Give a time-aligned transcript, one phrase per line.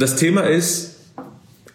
[0.00, 0.94] Das Thema ist,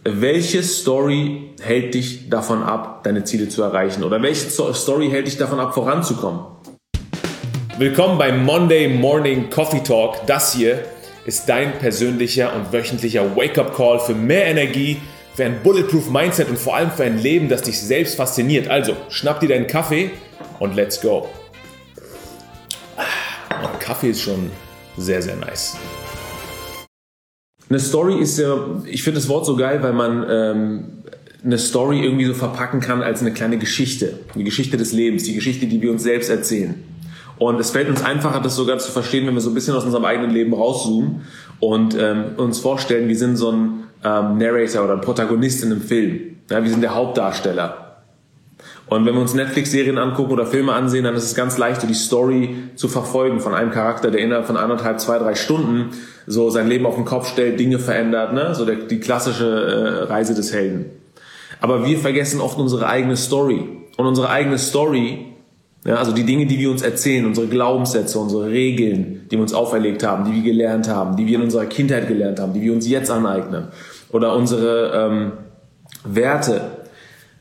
[0.06, 4.02] welche Story hält dich davon ab, deine Ziele zu erreichen?
[4.02, 6.40] Oder welche Story hält dich davon ab, voranzukommen?
[7.78, 10.26] Willkommen beim Monday Morning Coffee Talk.
[10.26, 10.86] Das hier
[11.26, 15.02] ist dein persönlicher und wöchentlicher Wake-up-Call für mehr Energie,
[15.36, 18.70] für ein Bulletproof Mindset und vor allem für ein Leben, das dich selbst fasziniert.
[18.70, 20.12] Also, schnapp dir deinen Kaffee
[20.60, 21.28] und let's go.
[23.50, 24.50] Und Kaffee ist schon
[24.96, 25.76] sehr, sehr nice.
[27.74, 28.56] Eine Story ist ja,
[28.86, 30.84] ich finde das Wort so geil, weil man ähm,
[31.44, 34.20] eine Story irgendwie so verpacken kann als eine kleine Geschichte.
[34.36, 36.76] Die Geschichte des Lebens, die Geschichte, die wir uns selbst erzählen.
[37.40, 39.86] Und es fällt uns einfacher, das sogar zu verstehen, wenn wir so ein bisschen aus
[39.86, 41.22] unserem eigenen Leben rauszoomen
[41.60, 45.82] und ähm, uns vorstellen, wir sind so ein ähm, Narrator oder ein Protagonist in einem
[45.82, 46.20] Film.
[46.52, 47.83] Ja, wir sind der Hauptdarsteller.
[48.94, 51.96] Und wenn wir uns Netflix-Serien angucken oder Filme ansehen, dann ist es ganz leicht, die
[51.96, 55.90] Story zu verfolgen von einem Charakter, der innerhalb von anderthalb, zwei, drei Stunden
[56.28, 58.54] so sein Leben auf den Kopf stellt, Dinge verändert, ne?
[58.54, 60.86] so der, die klassische äh, Reise des Helden.
[61.60, 63.68] Aber wir vergessen oft unsere eigene Story.
[63.98, 65.26] Und unsere eigene Story,
[65.86, 69.54] ja, also die Dinge, die wir uns erzählen, unsere Glaubenssätze, unsere Regeln, die wir uns
[69.54, 72.74] auferlegt haben, die wir gelernt haben, die wir in unserer Kindheit gelernt haben, die wir
[72.74, 73.70] uns jetzt aneignen,
[74.12, 75.32] oder unsere ähm,
[76.06, 76.83] Werte,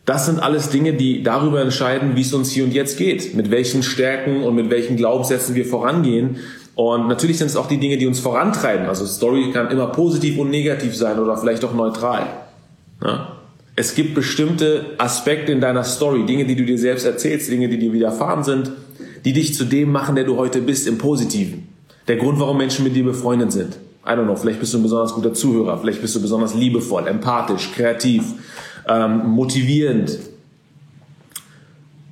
[0.05, 3.51] das sind alles Dinge, die darüber entscheiden, wie es uns hier und jetzt geht, mit
[3.51, 6.39] welchen Stärken und mit welchen Glaubenssätzen wir vorangehen.
[6.75, 8.87] Und natürlich sind es auch die Dinge, die uns vorantreiben.
[8.87, 12.27] Also Story kann immer positiv und negativ sein oder vielleicht auch neutral.
[13.05, 13.37] Ja?
[13.77, 17.79] Es gibt bestimmte Aspekte in deiner Story, Dinge, die du dir selbst erzählst, Dinge, die
[17.79, 18.73] dir widerfahren sind,
[19.25, 21.69] die dich zu dem machen, der du heute bist, im Positiven.
[22.09, 23.79] Der Grund, warum Menschen mit dir befreundet sind.
[24.05, 27.07] I don't know, vielleicht bist du ein besonders guter Zuhörer, vielleicht bist du besonders liebevoll,
[27.07, 28.25] empathisch, kreativ,
[28.89, 30.19] ähm, motivierend,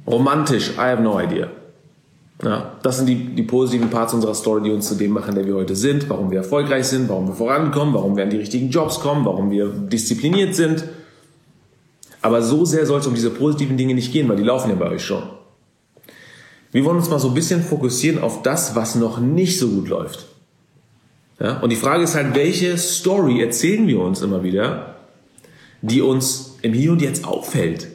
[0.06, 1.48] romantisch, I have no idea.
[2.42, 5.46] Ja, das sind die, die positiven Parts unserer Story, die uns zu dem machen, der
[5.46, 8.70] wir heute sind, warum wir erfolgreich sind, warum wir vorankommen, warum wir an die richtigen
[8.70, 10.84] Jobs kommen, warum wir diszipliniert sind.
[12.22, 14.76] Aber so sehr soll es um diese positiven Dinge nicht gehen, weil die laufen ja
[14.76, 15.22] bei euch schon.
[16.72, 19.88] Wir wollen uns mal so ein bisschen fokussieren auf das, was noch nicht so gut
[19.88, 20.26] läuft.
[21.40, 21.58] Ja?
[21.60, 24.96] Und die Frage ist halt, welche Story erzählen wir uns immer wieder,
[25.82, 27.88] die uns im Hier und Jetzt auffällt.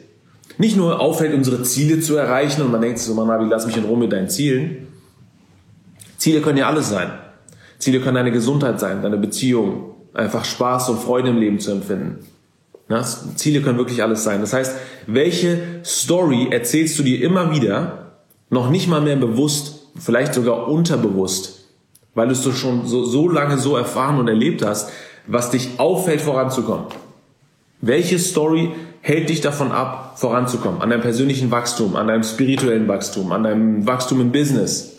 [0.58, 3.84] Nicht nur auffällt, unsere Ziele zu erreichen und man denkt so, Mann, lass mich in
[3.84, 4.88] Ruhe mit deinen Zielen.
[6.16, 7.10] Ziele können ja alles sein.
[7.78, 12.20] Ziele können deine Gesundheit sein, deine Beziehung, einfach Spaß und Freude im Leben zu empfinden.
[12.88, 14.40] Ja, Ziele können wirklich alles sein.
[14.40, 14.76] Das heißt,
[15.06, 18.12] welche Story erzählst du dir immer wieder,
[18.48, 21.66] noch nicht mal mehr bewusst, vielleicht sogar unterbewusst,
[22.14, 24.90] weil du es schon so, so lange so erfahren und erlebt hast,
[25.26, 26.86] was dich auffällt, voranzukommen.
[27.80, 28.70] Welche Story
[29.02, 30.80] hält dich davon ab, voranzukommen?
[30.80, 34.96] An deinem persönlichen Wachstum, an deinem spirituellen Wachstum, an deinem Wachstum im Business?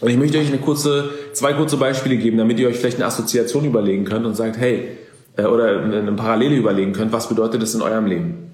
[0.00, 3.06] Und ich möchte euch eine kurze, zwei kurze Beispiele geben, damit ihr euch vielleicht eine
[3.06, 4.88] Assoziation überlegen könnt und sagt, hey,
[5.36, 8.50] äh, oder eine Parallele überlegen könnt, was bedeutet das in eurem Leben?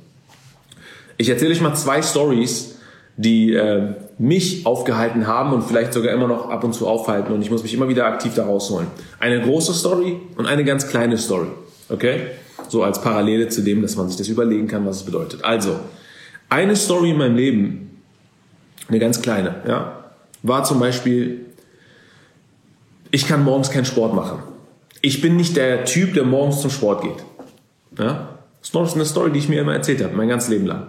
[1.16, 2.76] Ich erzähle euch mal zwei Stories,
[3.16, 7.42] die äh, mich aufgehalten haben und vielleicht sogar immer noch ab und zu aufhalten und
[7.42, 8.86] ich muss mich immer wieder aktiv da rausholen.
[9.18, 11.48] Eine große Story und eine ganz kleine Story.
[11.88, 12.20] Okay?
[12.70, 15.44] So als Parallele zu dem, dass man sich das überlegen kann, was es bedeutet.
[15.44, 15.80] Also,
[16.48, 18.00] eine Story in meinem Leben,
[18.88, 20.04] eine ganz kleine, ja,
[20.42, 21.46] war zum Beispiel,
[23.10, 24.38] ich kann morgens keinen Sport machen.
[25.02, 27.24] Ich bin nicht der Typ, der morgens zum Sport geht.
[27.98, 28.38] Ja?
[28.60, 30.86] Das ist eine Story, die ich mir immer erzählt habe, mein ganzes Leben lang.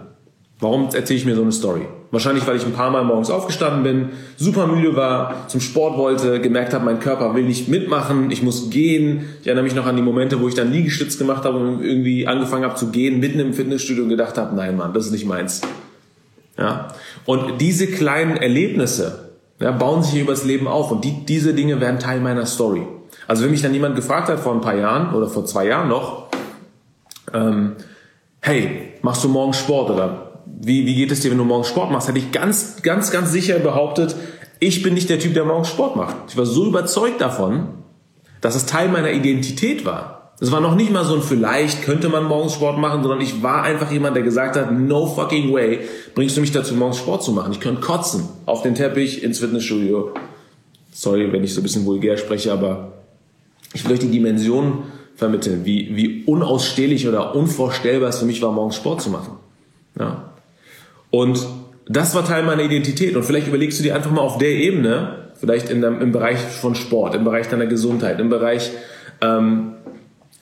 [0.62, 1.88] Warum erzähle ich mir so eine Story?
[2.12, 6.40] Wahrscheinlich, weil ich ein paar Mal morgens aufgestanden bin, super müde war, zum Sport wollte,
[6.40, 9.24] gemerkt habe, mein Körper will nicht mitmachen, ich muss gehen.
[9.40, 12.28] Ich erinnere mich noch an die Momente, wo ich dann Liegestütz gemacht habe und irgendwie
[12.28, 15.26] angefangen habe zu gehen, mitten im Fitnessstudio und gedacht habe, nein Mann, das ist nicht
[15.26, 15.62] meins.
[16.56, 16.94] Ja?
[17.26, 21.98] Und diese kleinen Erlebnisse ja, bauen sich übers Leben auf und die, diese Dinge werden
[21.98, 22.86] Teil meiner Story.
[23.26, 25.88] Also wenn mich dann jemand gefragt hat vor ein paar Jahren oder vor zwei Jahren
[25.88, 26.28] noch,
[27.34, 27.72] ähm,
[28.38, 30.31] hey, machst du morgen Sport oder
[30.64, 33.32] wie, wie geht es dir, wenn du morgens Sport machst, hätte ich ganz, ganz, ganz
[33.32, 34.14] sicher behauptet,
[34.60, 36.16] ich bin nicht der Typ, der morgens Sport macht.
[36.28, 37.66] Ich war so überzeugt davon,
[38.40, 40.32] dass es Teil meiner Identität war.
[40.40, 43.42] Es war noch nicht mal so ein vielleicht könnte man morgens Sport machen, sondern ich
[43.42, 45.80] war einfach jemand, der gesagt hat, no fucking way,
[46.14, 47.50] bringst du mich dazu, morgens Sport zu machen.
[47.52, 50.12] Ich könnte kotzen auf den Teppich ins Fitnessstudio.
[50.92, 52.92] Sorry, wenn ich so ein bisschen vulgär spreche, aber
[53.72, 54.84] ich will euch die Dimension
[55.16, 59.38] vermitteln, wie, wie unausstehlich oder unvorstellbar es für mich war, morgens Sport zu machen.
[59.98, 60.31] Ja.
[61.12, 61.46] Und
[61.88, 63.14] das war Teil meiner Identität.
[63.14, 66.38] Und vielleicht überlegst du dir einfach mal auf der Ebene, vielleicht in deinem, im Bereich
[66.38, 68.70] von Sport, im Bereich deiner Gesundheit, im Bereich
[69.20, 69.74] ähm,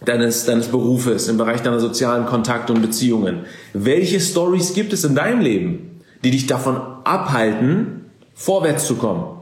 [0.05, 3.41] deines, deines Berufes, im Bereich deiner sozialen Kontakte und Beziehungen.
[3.75, 9.40] Welche Stories gibt es in deinem Leben, die dich davon abhalten, vorwärts zu kommen?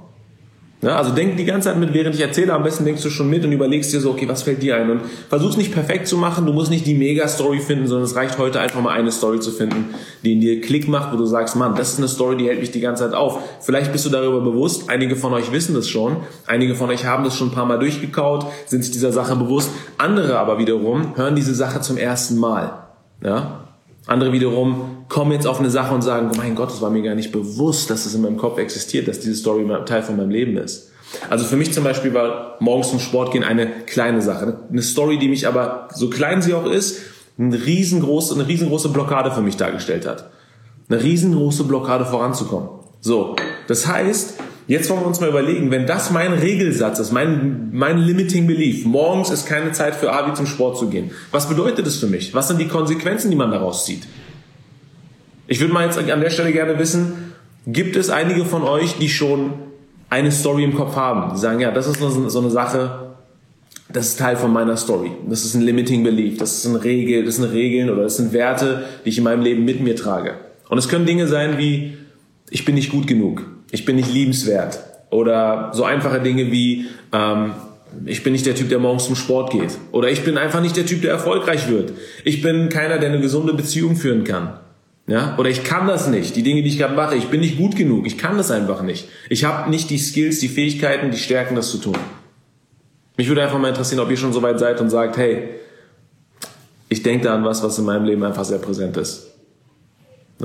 [0.80, 3.28] Ja, also denk die ganze Zeit mit, während ich erzähle, am besten denkst du schon
[3.28, 4.88] mit und überlegst dir so, okay, was fällt dir ein?
[4.90, 8.38] Und versuch's nicht perfekt zu machen, du musst nicht die Mega-Story finden, sondern es reicht
[8.38, 9.86] heute einfach mal eine Story zu finden,
[10.22, 12.60] die in dir Klick macht, wo du sagst, Mann, das ist eine Story, die hält
[12.60, 13.40] mich die ganze Zeit auf.
[13.60, 17.25] Vielleicht bist du darüber bewusst, einige von euch wissen das schon, einige von euch haben
[17.25, 21.34] das schon ein paar Mal durchgekaut, sind sich dieser Sache bewusst, andere aber wiederum hören
[21.34, 22.84] diese Sache zum ersten Mal.
[23.20, 23.64] Ja?
[24.06, 27.14] Andere wiederum kommen jetzt auf eine Sache und sagen, mein Gott, es war mir gar
[27.14, 30.56] nicht bewusst, dass es in meinem Kopf existiert, dass diese Story Teil von meinem Leben
[30.56, 30.90] ist.
[31.31, 34.60] Also für mich zum Beispiel war morgens zum Sport gehen eine kleine Sache.
[34.70, 37.00] Eine Story, die mich aber, so klein sie auch ist,
[37.38, 40.28] eine riesengroße, eine riesengroße Blockade für mich dargestellt hat.
[40.90, 42.69] Eine riesengroße Blockade voranzukommen.
[43.00, 43.37] So.
[43.66, 44.34] Das heißt,
[44.69, 48.84] Jetzt wollen wir uns mal überlegen, wenn das mein Regelsatz ist, mein, mein limiting belief,
[48.84, 51.11] morgens ist keine Zeit für Avi zum Sport zu gehen.
[51.31, 52.34] Was bedeutet das für mich?
[52.34, 54.02] Was sind die Konsequenzen, die man daraus zieht?
[55.48, 57.32] Ich würde mal jetzt an der Stelle gerne wissen,
[57.66, 59.54] gibt es einige von euch, die schon
[60.08, 61.34] eine Story im Kopf haben?
[61.34, 63.14] Die sagen, ja, das ist so eine Sache,
[63.92, 65.10] das ist Teil von meiner Story.
[65.28, 68.32] Das ist ein limiting belief, das ist eine Regel, das sind Regeln oder das sind
[68.32, 70.34] Werte, die ich in meinem Leben mit mir trage.
[70.68, 71.96] Und es können Dinge sein wie,
[72.50, 74.80] ich bin nicht gut genug ich bin nicht liebenswert.
[75.10, 77.52] Oder so einfache Dinge wie, ähm,
[78.04, 79.78] ich bin nicht der Typ, der morgens zum Sport geht.
[79.92, 81.92] Oder ich bin einfach nicht der Typ, der erfolgreich wird.
[82.24, 84.58] Ich bin keiner, der eine gesunde Beziehung führen kann.
[85.08, 85.37] Ja?
[85.38, 86.37] Oder ich kann das nicht.
[86.37, 88.06] Die Dinge, die ich gerade mache, ich bin nicht gut genug.
[88.06, 89.08] Ich kann das einfach nicht.
[89.31, 91.96] Ich habe nicht die Skills, die Fähigkeiten, die Stärken, das zu tun.
[93.16, 95.49] Mich würde einfach mal interessieren, ob ihr schon so weit seid und sagt, hey,
[96.90, 99.28] ich denke da an was, was in meinem Leben einfach sehr präsent ist.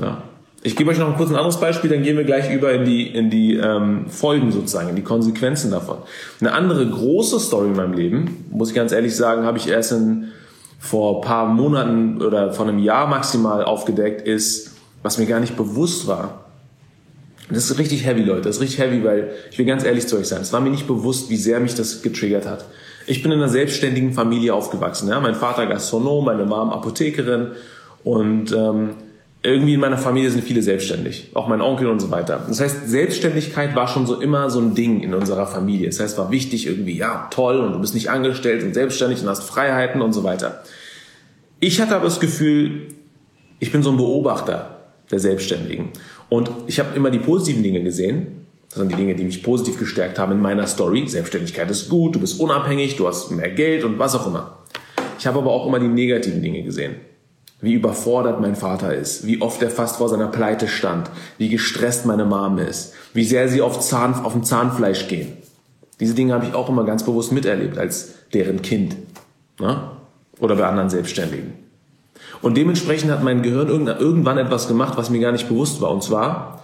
[0.00, 0.22] Ja.
[0.62, 2.86] Ich gebe euch noch ein kurz ein anderes Beispiel, dann gehen wir gleich über in
[2.86, 5.98] die, in die ähm, Folgen sozusagen, in die Konsequenzen davon.
[6.40, 9.92] Eine andere große Story in meinem Leben, muss ich ganz ehrlich sagen, habe ich erst
[9.92, 10.28] in,
[10.84, 14.72] vor paar Monaten oder vor einem Jahr maximal aufgedeckt, ist,
[15.02, 16.44] was mir gar nicht bewusst war.
[17.48, 18.42] Das ist richtig heavy, Leute.
[18.42, 20.42] Das ist richtig heavy, weil ich will ganz ehrlich zu euch sein.
[20.42, 22.66] Es war mir nicht bewusst, wie sehr mich das getriggert hat.
[23.06, 25.08] Ich bin in einer selbstständigen Familie aufgewachsen.
[25.08, 25.20] Ja?
[25.20, 27.52] Mein Vater Gastronom, meine Mom Apothekerin
[28.02, 28.90] und ähm,
[29.44, 32.42] irgendwie in meiner Familie sind viele selbstständig, auch mein Onkel und so weiter.
[32.48, 35.86] Das heißt, Selbstständigkeit war schon so immer so ein Ding in unserer Familie.
[35.88, 39.28] Das heißt, war wichtig irgendwie, ja, toll und du bist nicht angestellt und selbstständig und
[39.28, 40.62] hast Freiheiten und so weiter.
[41.60, 42.88] Ich hatte aber das Gefühl,
[43.60, 44.78] ich bin so ein Beobachter
[45.10, 45.90] der Selbstständigen
[46.30, 48.46] und ich habe immer die positiven Dinge gesehen.
[48.70, 51.06] Das sind die Dinge, die mich positiv gestärkt haben in meiner Story.
[51.06, 54.58] Selbstständigkeit ist gut, du bist unabhängig, du hast mehr Geld und was auch immer.
[55.18, 56.94] Ich habe aber auch immer die negativen Dinge gesehen
[57.64, 62.06] wie überfordert mein Vater ist, wie oft er fast vor seiner Pleite stand, wie gestresst
[62.06, 65.32] meine Mom ist, wie sehr sie auf, Zahn, auf dem Zahnfleisch gehen.
[66.00, 68.96] Diese Dinge habe ich auch immer ganz bewusst miterlebt als deren Kind
[69.60, 69.90] ne?
[70.38, 71.54] oder bei anderen Selbstständigen.
[72.42, 75.90] Und dementsprechend hat mein Gehirn irgendwann etwas gemacht, was mir gar nicht bewusst war.
[75.90, 76.62] Und zwar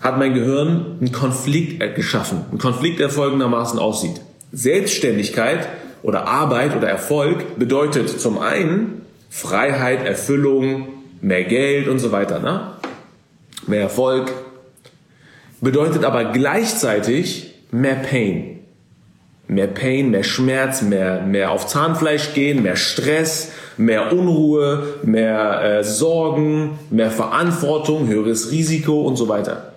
[0.00, 2.44] hat mein Gehirn einen Konflikt geschaffen.
[2.52, 4.20] Ein Konflikt, der folgendermaßen aussieht.
[4.52, 5.68] Selbstständigkeit
[6.02, 10.88] oder Arbeit oder Erfolg bedeutet zum einen, Freiheit, Erfüllung,
[11.20, 12.72] mehr Geld und so weiter, ne?
[13.66, 14.32] mehr Erfolg.
[15.60, 18.60] Bedeutet aber gleichzeitig mehr Pain.
[19.48, 25.84] Mehr Pain, mehr Schmerz, mehr, mehr auf Zahnfleisch gehen, mehr Stress, mehr Unruhe, mehr äh,
[25.84, 29.72] Sorgen, mehr Verantwortung, höheres Risiko und so weiter.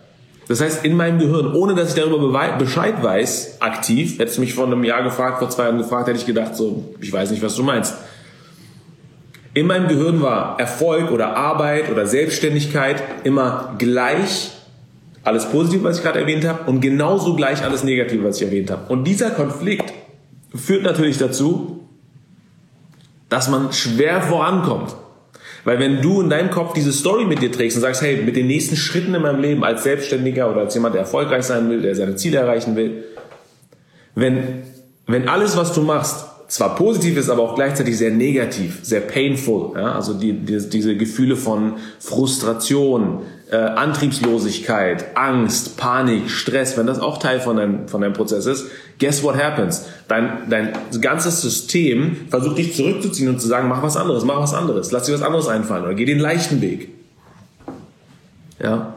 [0.48, 4.54] Das heißt, in meinem Gehirn, ohne dass ich darüber Bescheid weiß, aktiv, hättest du mich
[4.54, 7.42] vor einem Jahr gefragt, vor zwei Jahren gefragt, hätte ich gedacht, so, ich weiß nicht,
[7.42, 7.96] was du meinst.
[9.54, 14.52] In meinem Gehirn war Erfolg oder Arbeit oder Selbstständigkeit immer gleich
[15.24, 18.72] alles Positive, was ich gerade erwähnt habe, und genauso gleich alles Negative, was ich erwähnt
[18.72, 18.92] habe.
[18.92, 19.94] Und dieser Konflikt
[20.56, 21.82] führt natürlich dazu,
[23.30, 24.96] dass man schwer vorankommt.
[25.64, 28.36] Weil wenn du in deinem Kopf diese Story mit dir trägst und sagst, hey, mit
[28.36, 31.82] den nächsten Schritten in meinem Leben als Selbstständiger oder als jemand, der erfolgreich sein will,
[31.82, 33.04] der seine Ziele erreichen will,
[34.16, 34.64] wenn,
[35.08, 39.72] wenn alles, was du machst, zwar positiv ist, aber auch gleichzeitig sehr negativ, sehr painful.
[39.74, 39.94] Ja?
[39.94, 47.20] Also die, die, diese Gefühle von Frustration, äh, Antriebslosigkeit, Angst, Panik, Stress, wenn das auch
[47.20, 48.66] Teil von deinem, von deinem Prozess ist,
[49.00, 49.86] guess what happens?
[50.10, 54.54] Dein, dein ganzes System versucht dich zurückzuziehen und zu sagen, mach was anderes, mach was
[54.54, 56.90] anderes, lass dir was anderes einfallen oder geh den leichten Weg.
[58.62, 58.96] Ja?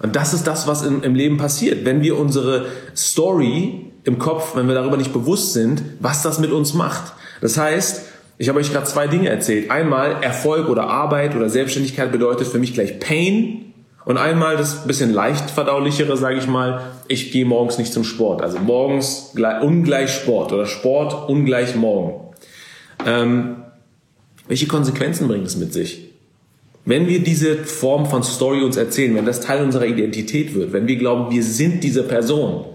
[0.00, 1.86] Und das ist das, was im, im Leben passiert.
[1.86, 6.52] Wenn wir unsere Story im Kopf, wenn wir darüber nicht bewusst sind, was das mit
[6.52, 7.12] uns macht.
[7.40, 8.02] Das heißt,
[8.36, 9.70] ich habe euch gerade zwei Dinge erzählt.
[9.70, 13.72] Einmal Erfolg oder Arbeit oder Selbstständigkeit bedeutet für mich gleich Pain
[14.04, 18.42] und einmal das bisschen leicht verdaulichere, sage ich mal, ich gehe morgens nicht zum Sport.
[18.42, 19.32] Also morgens
[19.62, 22.34] ungleich Sport oder Sport ungleich morgen.
[23.06, 23.56] Ähm,
[24.46, 26.10] welche Konsequenzen bringt es mit sich?
[26.84, 30.86] Wenn wir diese Form von Story uns erzählen, wenn das Teil unserer Identität wird, wenn
[30.86, 32.66] wir glauben, wir sind diese Person,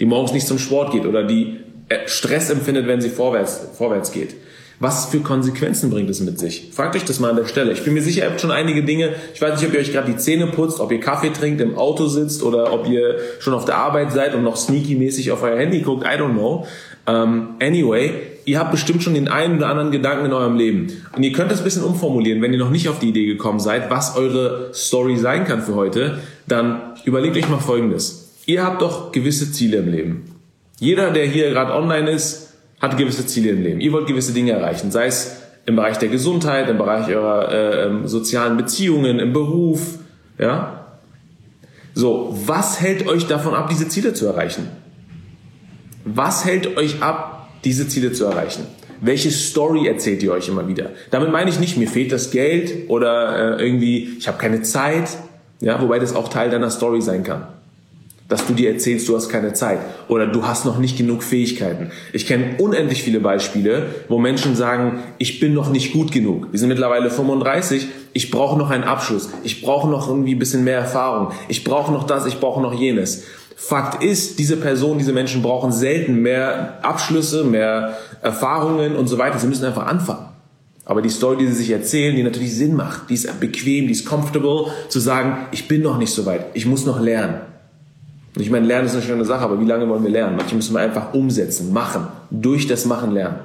[0.00, 4.12] die morgens nicht zum Sport geht oder die äh, Stress empfindet, wenn sie vorwärts, vorwärts
[4.12, 4.34] geht.
[4.78, 6.70] Was für Konsequenzen bringt es mit sich?
[6.72, 7.72] Fragt euch das mal an der Stelle.
[7.72, 9.14] Ich bin mir sicher, ihr habt schon einige Dinge.
[9.32, 11.78] Ich weiß nicht, ob ihr euch gerade die Zähne putzt, ob ihr Kaffee trinkt, im
[11.78, 15.56] Auto sitzt oder ob ihr schon auf der Arbeit seid und noch sneaky-mäßig auf euer
[15.56, 16.04] Handy guckt.
[16.04, 16.66] I don't know.
[17.08, 18.10] Um, anyway,
[18.44, 20.88] ihr habt bestimmt schon den einen oder anderen Gedanken in eurem Leben.
[21.14, 23.60] Und ihr könnt das ein bisschen umformulieren, wenn ihr noch nicht auf die Idee gekommen
[23.60, 26.18] seid, was eure Story sein kann für heute.
[26.48, 28.25] Dann überlegt euch mal Folgendes.
[28.46, 30.36] Ihr habt doch gewisse Ziele im Leben.
[30.78, 33.80] Jeder, der hier gerade online ist, hat gewisse Ziele im Leben.
[33.80, 37.86] Ihr wollt gewisse Dinge erreichen, sei es im Bereich der Gesundheit, im Bereich eurer äh,
[37.86, 39.98] ähm, sozialen Beziehungen, im Beruf,
[40.38, 40.86] ja.
[41.94, 44.68] So, was hält euch davon ab, diese Ziele zu erreichen?
[46.04, 48.64] Was hält euch ab, diese Ziele zu erreichen?
[49.00, 50.90] Welche Story erzählt ihr euch immer wieder?
[51.10, 55.08] Damit meine ich nicht, mir fehlt das Geld oder äh, irgendwie, ich habe keine Zeit,
[55.60, 57.48] ja, wobei das auch Teil deiner Story sein kann
[58.28, 59.78] dass du dir erzählst, du hast keine Zeit
[60.08, 61.90] oder du hast noch nicht genug Fähigkeiten.
[62.12, 66.48] Ich kenne unendlich viele Beispiele, wo Menschen sagen, ich bin noch nicht gut genug.
[66.50, 70.64] Wir sind mittlerweile 35, ich brauche noch einen Abschluss, ich brauche noch irgendwie ein bisschen
[70.64, 73.24] mehr Erfahrung, ich brauche noch das, ich brauche noch jenes.
[73.58, 79.38] Fakt ist, diese Personen, diese Menschen brauchen selten mehr Abschlüsse, mehr Erfahrungen und so weiter.
[79.38, 80.28] Sie müssen einfach anfangen.
[80.84, 83.92] Aber die Story, die sie sich erzählen, die natürlich Sinn macht, die ist bequem, die
[83.92, 87.40] ist comfortable, zu sagen, ich bin noch nicht so weit, ich muss noch lernen.
[88.36, 90.36] Und ich meine, Lernen ist eine schöne Sache, aber wie lange wollen wir lernen?
[90.36, 93.38] Manche müssen wir einfach umsetzen, machen, durch das Machen lernen.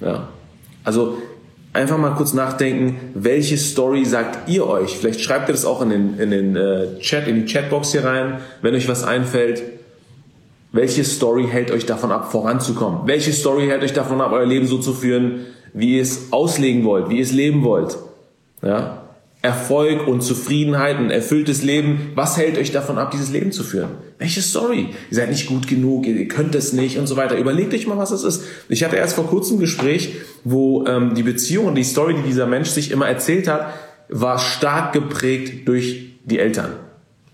[0.00, 0.28] Ja.
[0.84, 1.18] Also
[1.72, 4.96] einfach mal kurz nachdenken, welche Story sagt ihr euch?
[4.96, 8.04] Vielleicht schreibt ihr das auch in den, in den äh, Chat, in die Chatbox hier
[8.04, 9.64] rein, wenn euch was einfällt.
[10.70, 13.00] Welche Story hält euch davon ab, voranzukommen?
[13.06, 15.40] Welche Story hält euch davon ab, euer Leben so zu führen,
[15.72, 17.98] wie ihr es auslegen wollt, wie ihr es leben wollt?
[18.62, 19.03] Ja?
[19.44, 22.12] Erfolg und Zufriedenheit und erfülltes Leben.
[22.14, 23.90] Was hält euch davon ab, dieses Leben zu führen?
[24.16, 24.88] Welche Story?
[25.10, 27.36] Ihr seid nicht gut genug, ihr könnt es nicht und so weiter.
[27.36, 28.42] Überlegt euch mal, was es ist.
[28.70, 32.22] Ich hatte erst vor kurzem ein Gespräch, wo ähm, die Beziehung und die Story, die
[32.22, 33.74] dieser Mensch sich immer erzählt hat,
[34.08, 36.70] war stark geprägt durch die Eltern.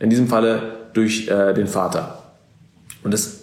[0.00, 2.24] In diesem Falle durch äh, den Vater.
[3.04, 3.39] Und das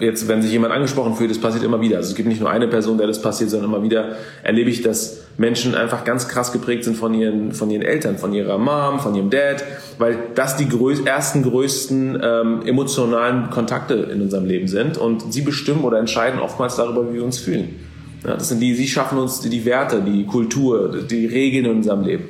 [0.00, 1.96] jetzt, wenn sich jemand angesprochen fühlt, das passiert immer wieder.
[1.96, 4.82] Also es gibt nicht nur eine Person, der das passiert, sondern immer wieder erlebe ich,
[4.82, 9.00] dass Menschen einfach ganz krass geprägt sind von ihren, von ihren Eltern, von ihrer Mom,
[9.00, 9.64] von ihrem Dad,
[9.98, 15.42] weil das die größ ersten, größten ähm, emotionalen Kontakte in unserem Leben sind und sie
[15.42, 17.76] bestimmen oder entscheiden oftmals darüber, wie wir uns fühlen.
[18.24, 22.02] Ja, das sind die, sie schaffen uns die Werte, die Kultur, die Regeln in unserem
[22.02, 22.24] Leben.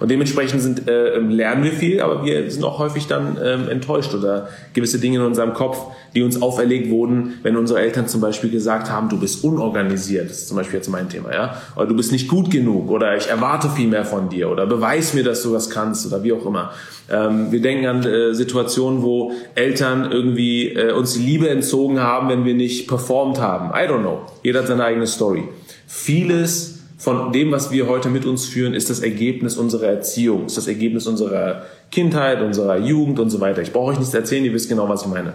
[0.00, 4.14] Und dementsprechend sind, äh, lernen wir viel, aber wir sind auch häufig dann ähm, enttäuscht
[4.14, 5.78] oder gewisse Dinge in unserem Kopf,
[6.14, 10.38] die uns auferlegt wurden, wenn unsere Eltern zum Beispiel gesagt haben, du bist unorganisiert, das
[10.38, 13.28] ist zum Beispiel jetzt mein Thema, ja, oder du bist nicht gut genug oder ich
[13.28, 16.46] erwarte viel mehr von dir oder beweis mir, dass du was kannst oder wie auch
[16.46, 16.72] immer.
[17.10, 22.28] Ähm, wir denken an äh, Situationen, wo Eltern irgendwie äh, uns die Liebe entzogen haben,
[22.30, 23.70] wenn wir nicht performt haben.
[23.70, 24.20] I don't know.
[24.42, 25.44] Jeder hat seine eigene Story.
[25.86, 30.58] Vieles von dem, was wir heute mit uns führen, ist das Ergebnis unserer Erziehung, ist
[30.58, 33.62] das Ergebnis unserer Kindheit, unserer Jugend und so weiter.
[33.62, 35.32] Ich brauche euch nichts erzählen, ihr wisst genau, was ich meine.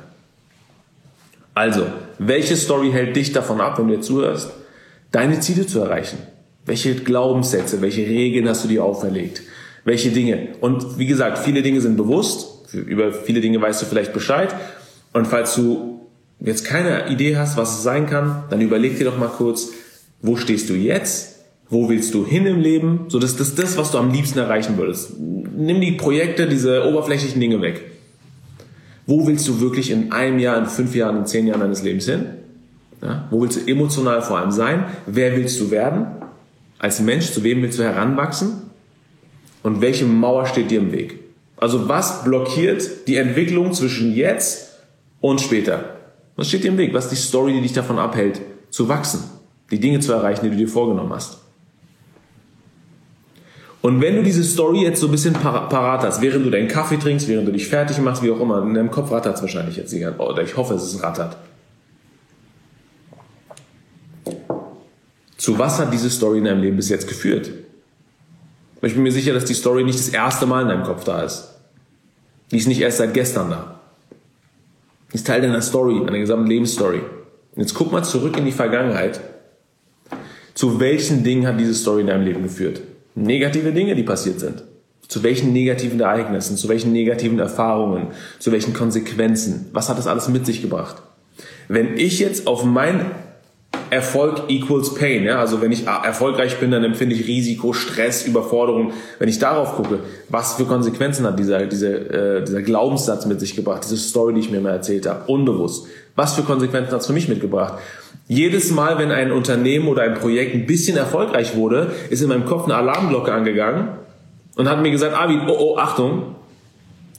[1.55, 1.87] Also,
[2.19, 4.51] welche Story hält dich davon ab, wenn du jetzt zuhörst,
[5.11, 6.19] deine Ziele zu erreichen?
[6.67, 9.41] Welche Glaubenssätze, welche Regeln hast du dir auferlegt?
[9.85, 10.49] Welche Dinge?
[10.61, 14.53] Und wie gesagt, viele Dinge sind bewusst, über viele Dinge weißt du vielleicht Bescheid.
[15.13, 16.01] Und falls du
[16.39, 19.69] jetzt keine Idee hast, was es sein kann, dann überleg dir doch mal kurz,
[20.21, 21.34] wo stehst du jetzt
[21.69, 23.05] wo willst du hin im Leben?
[23.07, 25.13] So, das, ist das, was du am liebsten erreichen würdest.
[25.19, 27.83] Nimm die Projekte, diese oberflächlichen Dinge weg.
[29.07, 32.05] Wo willst du wirklich in einem Jahr, in fünf Jahren, in zehn Jahren deines Lebens
[32.05, 32.25] hin?
[33.01, 33.27] Ja?
[33.29, 34.85] Wo willst du emotional vor allem sein?
[35.05, 36.07] Wer willst du werden?
[36.79, 38.53] Als Mensch, zu wem willst du heranwachsen?
[39.63, 41.19] Und welche Mauer steht dir im Weg?
[41.57, 44.75] Also was blockiert die Entwicklung zwischen jetzt
[45.21, 45.95] und später?
[46.35, 46.93] Was steht dir im Weg?
[46.93, 49.23] Was ist die Story, die dich davon abhält, zu wachsen?
[49.71, 51.44] Die Dinge zu erreichen, die du dir vorgenommen hast?
[53.85, 56.97] Und wenn du diese Story jetzt so ein bisschen parat hast, während du deinen Kaffee
[56.97, 59.77] trinkst, während du dich fertig machst, wie auch immer, in deinem Kopf rattert es wahrscheinlich
[59.77, 61.37] jetzt ganze Oder ich hoffe, es ist rattert.
[65.37, 67.51] Zu was hat diese Story in deinem Leben bis jetzt geführt?
[68.81, 71.21] Ich bin mir sicher, dass die Story nicht das erste Mal in deinem Kopf da
[71.21, 71.51] ist.
[72.49, 73.81] Die ist nicht erst seit gestern da.
[75.11, 77.01] Die ist Teil deiner Story, deiner gesamten Lebensstory.
[77.55, 79.19] Und jetzt guck mal zurück in die Vergangenheit.
[80.55, 82.81] Zu welchen Dingen hat diese Story in deinem Leben geführt?
[83.15, 84.63] Negative Dinge, die passiert sind.
[85.07, 88.07] Zu welchen negativen Ereignissen, zu welchen negativen Erfahrungen,
[88.39, 89.67] zu welchen Konsequenzen.
[89.71, 90.97] Was hat das alles mit sich gebracht?
[91.67, 93.05] Wenn ich jetzt auf mein
[93.89, 98.93] Erfolg equals Pain, ja, also wenn ich erfolgreich bin, dann empfinde ich Risiko, Stress, Überforderung.
[99.19, 103.55] Wenn ich darauf gucke, was für Konsequenzen hat dieser, dieser, äh, dieser Glaubenssatz mit sich
[103.55, 105.87] gebracht, diese Story, die ich mir mal erzählt habe, unbewusst.
[106.15, 107.79] Was für Konsequenzen hat es für mich mitgebracht?
[108.27, 112.45] Jedes Mal, wenn ein Unternehmen oder ein Projekt ein bisschen erfolgreich wurde, ist in meinem
[112.45, 113.89] Kopf eine Alarmglocke angegangen
[114.55, 116.35] und hat mir gesagt, Avi, oh, oh, Achtung,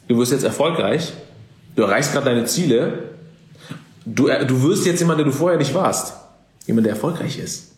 [0.09, 1.13] du wirst jetzt erfolgreich,
[1.77, 3.11] du erreichst gerade deine Ziele,
[4.05, 6.15] du, äh, du wirst jetzt jemand, der du vorher nicht warst.
[6.67, 7.77] Jemand, der erfolgreich ist.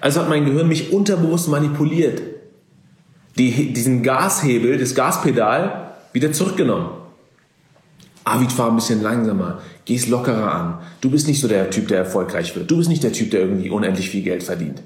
[0.00, 2.22] Also hat mein Gehirn mich unterbewusst manipuliert.
[3.38, 6.88] Die, diesen Gashebel, das Gaspedal wieder zurückgenommen.
[8.24, 10.78] Avid, fahr ein bisschen langsamer, geh's lockerer an.
[11.00, 12.70] Du bist nicht so der Typ, der erfolgreich wird.
[12.70, 14.82] Du bist nicht der Typ, der irgendwie unendlich viel Geld verdient.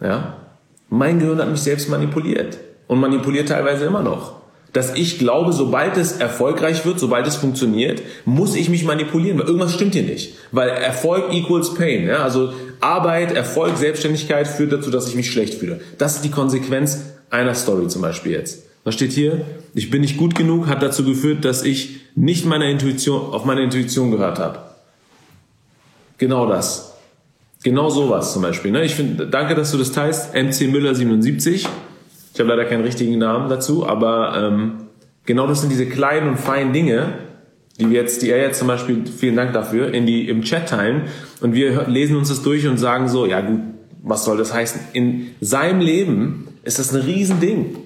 [0.00, 0.36] Ja?
[0.88, 4.40] Mein Gehirn hat mich selbst manipuliert und manipuliert teilweise immer noch.
[4.72, 9.46] Dass ich glaube, sobald es erfolgreich wird, sobald es funktioniert, muss ich mich manipulieren, weil
[9.46, 10.34] irgendwas stimmt hier nicht.
[10.52, 12.06] Weil Erfolg equals Pain.
[12.06, 12.22] Ja?
[12.22, 15.80] Also Arbeit, Erfolg, Selbstständigkeit führt dazu, dass ich mich schlecht fühle.
[15.98, 18.69] Das ist die Konsequenz einer Story zum Beispiel jetzt.
[18.84, 19.44] Was steht hier?
[19.74, 23.62] Ich bin nicht gut genug, hat dazu geführt, dass ich nicht meiner Intuition, auf meine
[23.62, 24.58] Intuition gehört habe.
[26.18, 26.94] Genau das.
[27.62, 28.70] Genau sowas zum Beispiel.
[28.70, 28.84] Ne?
[28.84, 30.34] Ich finde, danke, dass du das teilst.
[30.34, 31.68] MC Müller 77.
[32.32, 34.72] Ich habe leider keinen richtigen Namen dazu, aber ähm,
[35.26, 37.14] genau das sind diese kleinen und feinen Dinge,
[37.78, 40.68] die wir jetzt, die er jetzt zum Beispiel, vielen Dank dafür, in die im Chat
[40.68, 41.04] teilen
[41.40, 43.60] und wir lesen uns das durch und sagen so, ja gut,
[44.02, 44.80] was soll das heißen?
[44.92, 47.76] In seinem Leben ist das ein Riesending.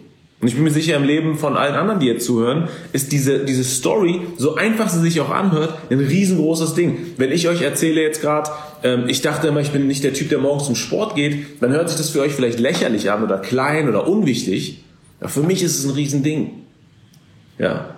[0.44, 3.46] Und ich bin mir sicher, im Leben von allen anderen, die jetzt zuhören, ist diese,
[3.46, 6.98] diese Story, so einfach sie sich auch anhört, ein riesengroßes Ding.
[7.16, 8.50] Wenn ich euch erzähle jetzt gerade,
[8.82, 11.72] ähm, ich dachte immer, ich bin nicht der Typ, der morgens zum Sport geht, dann
[11.72, 14.84] hört sich das für euch vielleicht lächerlich an oder klein oder unwichtig.
[15.22, 16.50] Ja, für mich ist es ein Riesending.
[17.58, 17.94] Ja.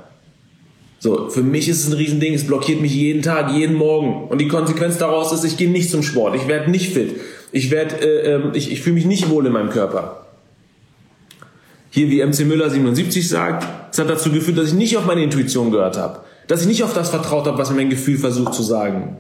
[1.01, 4.29] So, für mich ist es ein Riesending, es blockiert mich jeden Tag, jeden Morgen.
[4.29, 7.17] Und die Konsequenz daraus ist, ich gehe nicht zum Sport, ich werde nicht fit,
[7.51, 10.26] ich, werd, äh, ähm, ich, ich fühle mich nicht wohl in meinem Körper.
[11.97, 15.23] Hier, wie MC Müller 77 sagt, es hat dazu geführt, dass ich nicht auf meine
[15.23, 16.21] Intuition gehört habe.
[16.47, 19.17] Dass ich nicht auf das vertraut habe, was mein Gefühl versucht zu sagen.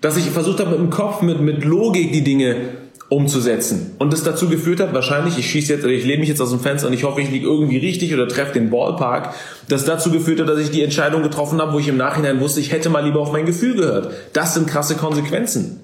[0.00, 2.68] Dass ich versucht habe, mit dem Kopf, mit, mit Logik die Dinge
[3.08, 3.96] umzusetzen.
[3.98, 6.60] Und das dazu geführt hat, wahrscheinlich, ich schieße jetzt, ich lehne mich jetzt aus dem
[6.60, 9.34] Fenster und ich hoffe, ich liege irgendwie richtig oder treffe den Ballpark,
[9.68, 12.60] das dazu geführt hat, dass ich die Entscheidung getroffen habe, wo ich im Nachhinein wusste,
[12.60, 14.12] ich hätte mal lieber auf mein Gefühl gehört.
[14.32, 15.80] Das sind krasse Konsequenzen.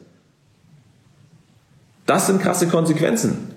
[2.07, 3.54] Das sind krasse Konsequenzen.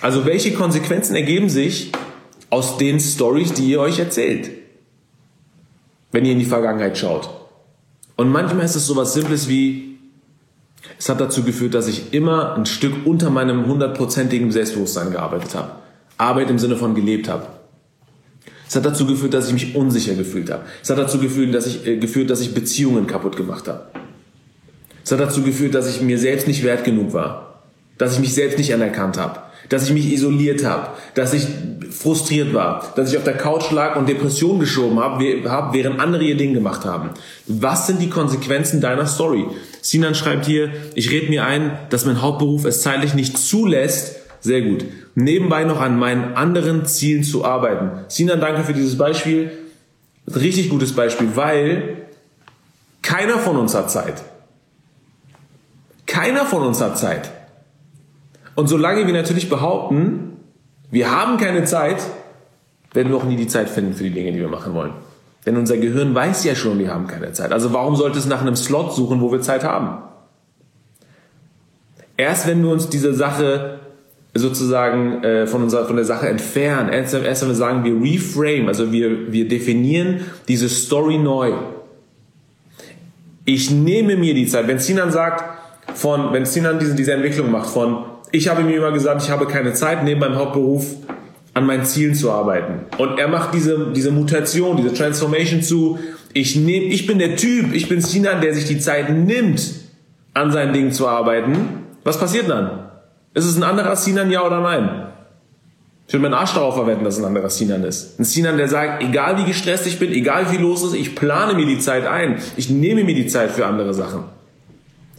[0.00, 1.92] Also welche Konsequenzen ergeben sich
[2.48, 4.50] aus den Stories, die ihr euch erzählt,
[6.10, 7.28] wenn ihr in die Vergangenheit schaut?
[8.16, 9.98] Und manchmal ist es so was Simples wie,
[10.98, 15.72] es hat dazu geführt, dass ich immer ein Stück unter meinem hundertprozentigen Selbstbewusstsein gearbeitet habe.
[16.16, 17.46] Arbeit im Sinne von gelebt habe.
[18.68, 20.64] Es hat dazu geführt, dass ich mich unsicher gefühlt habe.
[20.82, 23.86] Es hat dazu geführt, dass ich, äh, geführt, dass ich Beziehungen kaputt gemacht habe.
[25.02, 27.62] Es hat dazu geführt, dass ich mir selbst nicht wert genug war.
[27.98, 31.46] Dass ich mich selbst nicht anerkannt habe dass ich mich isoliert habe, dass ich
[31.90, 35.22] frustriert war, dass ich auf der Couch lag und Depression geschoben habe,
[35.72, 37.10] während andere ihr Ding gemacht haben.
[37.46, 39.46] Was sind die Konsequenzen deiner Story?
[39.82, 44.62] Sinan schreibt hier, ich rede mir ein, dass mein Hauptberuf es zeitlich nicht zulässt, sehr
[44.62, 47.90] gut, nebenbei noch an meinen anderen Zielen zu arbeiten.
[48.08, 49.50] Sinan, danke für dieses Beispiel.
[50.34, 52.06] Richtig gutes Beispiel, weil
[53.02, 54.22] keiner von uns hat Zeit.
[56.06, 57.30] Keiner von uns hat Zeit.
[58.60, 60.36] Und solange wir natürlich behaupten,
[60.90, 61.96] wir haben keine Zeit,
[62.92, 64.92] werden wir auch nie die Zeit finden für die Dinge, die wir machen wollen.
[65.46, 67.52] Denn unser Gehirn weiß ja schon, wir haben keine Zeit.
[67.52, 70.02] Also warum sollte es nach einem Slot suchen, wo wir Zeit haben?
[72.18, 73.80] Erst wenn wir uns diese Sache
[74.34, 78.68] sozusagen äh, von, unserer, von der Sache entfernen, erst, erst wenn wir sagen, wir reframe,
[78.68, 81.54] also wir, wir definieren diese Story neu.
[83.46, 84.68] Ich nehme mir die Zeit.
[84.68, 85.44] Wenn Sinan sagt,
[85.94, 89.46] von, wenn Sinan diese, diese Entwicklung macht von ich habe mir immer gesagt, ich habe
[89.46, 90.84] keine Zeit, neben meinem Hauptberuf
[91.54, 92.86] an meinen Zielen zu arbeiten.
[92.98, 95.98] Und er macht diese, diese Mutation, diese Transformation zu,
[96.32, 99.74] ich nehme, ich bin der Typ, ich bin Sinan, der sich die Zeit nimmt,
[100.32, 101.84] an seinen Dingen zu arbeiten.
[102.04, 102.90] Was passiert dann?
[103.34, 105.06] Ist es ein anderer Sinan, ja oder nein?
[106.06, 108.18] Ich würde meinen Arsch darauf verwenden, dass es ein anderer Sinan ist.
[108.18, 111.54] Ein Sinan, der sagt, egal wie gestresst ich bin, egal wie los ist, ich plane
[111.54, 112.38] mir die Zeit ein.
[112.56, 114.24] Ich nehme mir die Zeit für andere Sachen.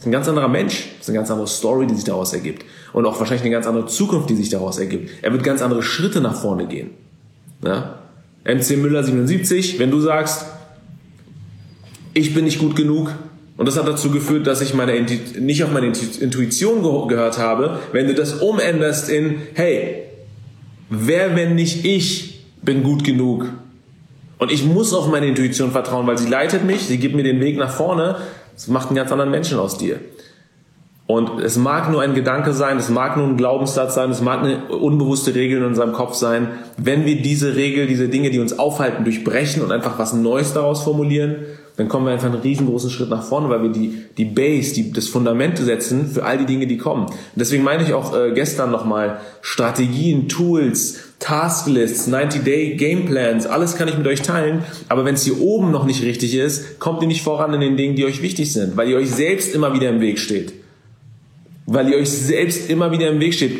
[0.02, 0.88] Ist ein ganz anderer Mensch.
[0.98, 2.64] Ist eine ganz andere Story, die sich daraus ergibt.
[2.92, 5.10] Und auch wahrscheinlich eine ganz andere Zukunft, die sich daraus ergibt.
[5.22, 6.90] Er wird ganz andere Schritte nach vorne gehen.
[7.64, 8.00] Ja?
[8.42, 10.46] MC Müller 77, wenn du sagst,
[12.14, 13.14] ich bin nicht gut genug,
[13.56, 15.00] und das hat dazu geführt, dass ich meine,
[15.38, 17.78] nicht auf meine Intuition gehört habe.
[17.92, 20.02] Wenn du das umänderst in, hey,
[20.90, 23.48] wer, wenn nicht ich, bin gut genug?
[24.38, 27.38] Und ich muss auf meine Intuition vertrauen, weil sie leitet mich, sie gibt mir den
[27.38, 28.16] Weg nach vorne,
[28.56, 30.00] es macht einen ganz anderen Menschen aus dir.
[31.06, 34.42] Und es mag nur ein Gedanke sein, es mag nur ein Glaubenssatz sein, es mag
[34.42, 36.48] eine unbewusste Regel in unserem Kopf sein.
[36.76, 40.82] Wenn wir diese Regel, diese Dinge, die uns aufhalten, durchbrechen und einfach was Neues daraus
[40.84, 41.36] formulieren,
[41.76, 44.92] dann kommen wir einfach einen riesengroßen Schritt nach vorne, weil wir die, die Base, die,
[44.92, 47.06] das Fundament setzen für all die Dinge, die kommen.
[47.06, 53.86] Und deswegen meine ich auch äh, gestern nochmal Strategien, Tools, Tasklists, 90-Day Gameplans, alles kann
[53.86, 57.06] ich mit euch teilen, aber wenn es hier oben noch nicht richtig ist, kommt ihr
[57.06, 59.88] nicht voran in den Dingen, die euch wichtig sind, weil ihr euch selbst immer wieder
[59.88, 60.52] im Weg steht.
[61.66, 63.56] Weil ihr euch selbst immer wieder im Weg steht.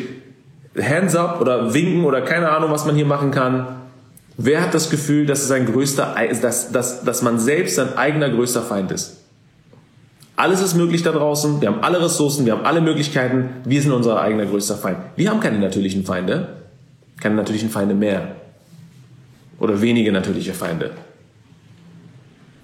[0.77, 3.67] Hands up oder winken oder keine Ahnung, was man hier machen kann.
[4.35, 8.29] Wer hat das Gefühl, dass, es ein größter, dass, dass, dass man selbst sein eigener
[8.29, 9.21] größter Feind ist?
[10.35, 13.93] Alles ist möglich da draußen, wir haben alle Ressourcen, wir haben alle Möglichkeiten, wir sind
[13.93, 14.97] unser eigener größter Feind.
[15.15, 16.62] Wir haben keine natürlichen Feinde,
[17.23, 18.35] keine natürlichen Feinde mehr.
[19.59, 20.91] Oder wenige natürliche Feinde.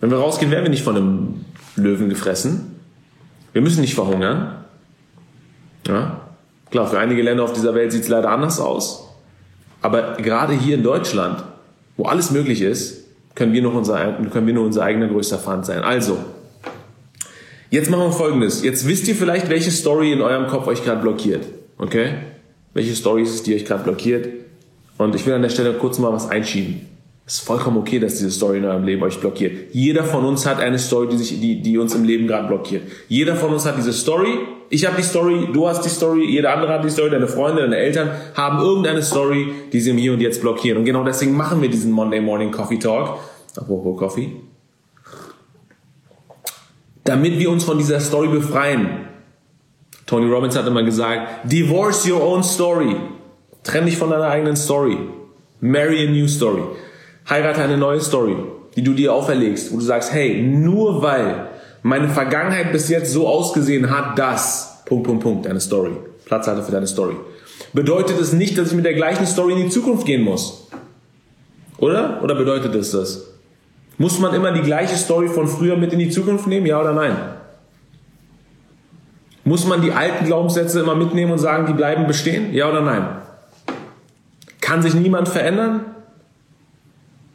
[0.01, 1.45] Wenn wir rausgehen, werden wir nicht von einem
[1.75, 2.75] Löwen gefressen.
[3.53, 4.65] Wir müssen nicht verhungern.
[5.87, 6.21] Ja?
[6.69, 9.07] Klar, für einige Länder auf dieser Welt sieht es leider anders aus.
[9.81, 11.43] Aber gerade hier in Deutschland
[11.99, 13.03] wo alles möglich ist,
[13.35, 15.81] können wir, noch unser, können wir nur unser eigener größter Feind sein.
[15.81, 16.17] Also,
[17.71, 18.63] jetzt machen wir folgendes.
[18.63, 21.45] Jetzt wisst ihr vielleicht, welche Story in eurem Kopf euch gerade blockiert.
[21.77, 22.13] Okay?
[22.73, 24.29] Welche Story ist es, die euch gerade blockiert?
[24.99, 26.81] Und ich will an der Stelle kurz mal was einschieben.
[27.25, 29.73] Es ist vollkommen okay, dass diese Story in eurem Leben euch blockiert.
[29.73, 32.83] Jeder von uns hat eine Story, die, sich, die, die uns im Leben gerade blockiert.
[33.07, 34.39] Jeder von uns hat diese Story.
[34.69, 37.61] Ich habe die Story, du hast die Story, jeder andere hat die Story, deine Freunde,
[37.61, 40.79] deine Eltern haben irgendeine Story, die sie im Hier und Jetzt blockieren.
[40.79, 43.19] Und genau deswegen machen wir diesen Monday Morning Coffee Talk.
[43.55, 44.33] Apropos Coffee.
[47.05, 49.07] Damit wir uns von dieser Story befreien.
[50.05, 52.97] Tony Robbins hat immer gesagt, divorce your own story.
[53.63, 54.97] Trenn dich von deiner eigenen Story.
[55.61, 56.63] Marry a new story.
[57.29, 58.35] Heirate eine neue Story,
[58.75, 61.49] die du dir auferlegst, wo du sagst, hey, nur weil
[61.83, 65.91] meine Vergangenheit bis jetzt so ausgesehen hat, dass, Punkt, Punkt, Punkt, deine Story,
[66.25, 67.15] Platz hatte für deine Story,
[67.73, 70.67] bedeutet es nicht, dass ich mit der gleichen Story in die Zukunft gehen muss.
[71.77, 72.21] Oder?
[72.23, 73.27] Oder bedeutet es das?
[73.97, 76.93] Muss man immer die gleiche Story von früher mit in die Zukunft nehmen, ja oder
[76.93, 77.15] nein?
[79.43, 83.18] Muss man die alten Glaubenssätze immer mitnehmen und sagen, die bleiben bestehen, ja oder nein?
[84.69, 85.83] Kann sich niemand verändern?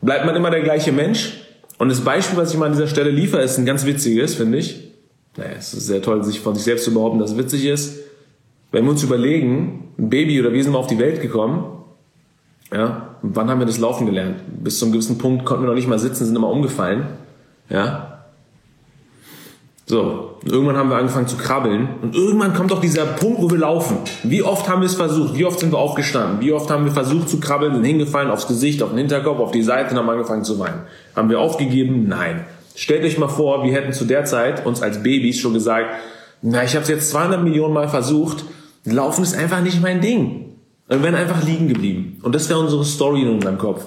[0.01, 1.41] Bleibt man immer der gleiche Mensch?
[1.79, 4.59] Und das Beispiel, was ich mal an dieser Stelle liefere, ist ein ganz witziges, finde
[4.59, 4.93] ich.
[5.37, 7.99] Naja, es ist sehr toll, sich von sich selbst zu behaupten, dass es witzig ist.
[8.71, 11.65] Wenn wir uns überlegen, ein Baby oder wir sind mal auf die Welt gekommen,
[12.73, 14.37] ja, wann haben wir das Laufen gelernt?
[14.63, 17.07] Bis zu einem gewissen Punkt konnten wir noch nicht mal sitzen, sind immer umgefallen,
[17.69, 18.04] ja.
[19.87, 23.59] So, irgendwann haben wir angefangen zu krabbeln und irgendwann kommt doch dieser Punkt, wo wir
[23.59, 23.99] laufen.
[24.23, 25.37] Wie oft haben wir es versucht?
[25.37, 26.41] Wie oft sind wir aufgestanden?
[26.41, 29.51] Wie oft haben wir versucht zu krabbeln, sind hingefallen aufs Gesicht, auf den Hinterkopf, auf
[29.51, 30.85] die Seite und haben angefangen zu weinen?
[31.15, 32.09] Haben wir aufgegeben?
[32.09, 32.47] Nein.
[32.75, 35.91] Stellt euch mal vor, wir hätten zu der Zeit uns als Babys schon gesagt,
[36.41, 38.45] na, ich habe es jetzt 200 Millionen Mal versucht,
[38.87, 40.57] Laufen ist einfach nicht mein Ding.
[40.89, 42.21] Und wir wären einfach liegen geblieben.
[42.23, 43.85] Und das wäre unsere Story in unserem Kopf.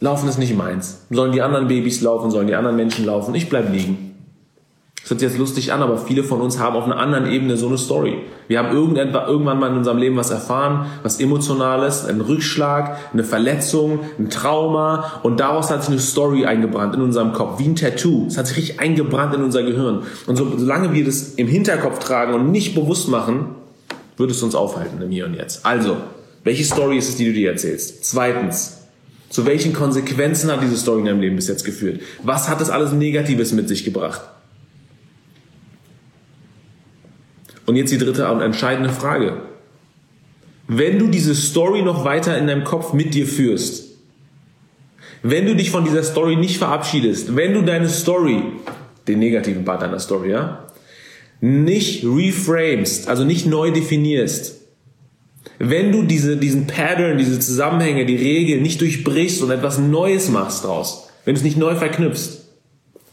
[0.00, 1.06] Laufen ist nicht meins.
[1.10, 4.13] Sollen die anderen Babys laufen, sollen die anderen Menschen laufen, ich bleib liegen.
[5.04, 7.58] Das hört sich jetzt lustig an, aber viele von uns haben auf einer anderen Ebene
[7.58, 8.22] so eine Story.
[8.48, 14.00] Wir haben irgendwann mal in unserem Leben was erfahren, was Emotionales, ein Rückschlag, eine Verletzung,
[14.18, 18.28] ein Trauma und daraus hat sich eine Story eingebrannt in unserem Kopf, wie ein Tattoo.
[18.28, 20.04] Es hat sich richtig eingebrannt in unser Gehirn.
[20.26, 23.56] Und so, solange wir das im Hinterkopf tragen und nicht bewusst machen,
[24.16, 25.66] wird es uns aufhalten im Hier und Jetzt.
[25.66, 25.98] Also,
[26.44, 28.06] welche Story ist es, die du dir erzählst?
[28.06, 28.78] Zweitens,
[29.28, 32.00] zu welchen Konsequenzen hat diese Story in deinem Leben bis jetzt geführt?
[32.22, 34.22] Was hat das alles Negatives mit sich gebracht?
[37.66, 39.42] Und jetzt die dritte und entscheidende Frage.
[40.66, 43.94] Wenn du diese Story noch weiter in deinem Kopf mit dir führst,
[45.22, 48.42] wenn du dich von dieser Story nicht verabschiedest, wenn du deine Story,
[49.08, 50.66] den negativen Part deiner Story, ja,
[51.40, 54.60] nicht reframest, also nicht neu definierst,
[55.58, 60.64] wenn du diese, diesen Pattern, diese Zusammenhänge, die Regeln nicht durchbrichst und etwas Neues machst
[60.64, 62.44] draus, wenn du es nicht neu verknüpfst,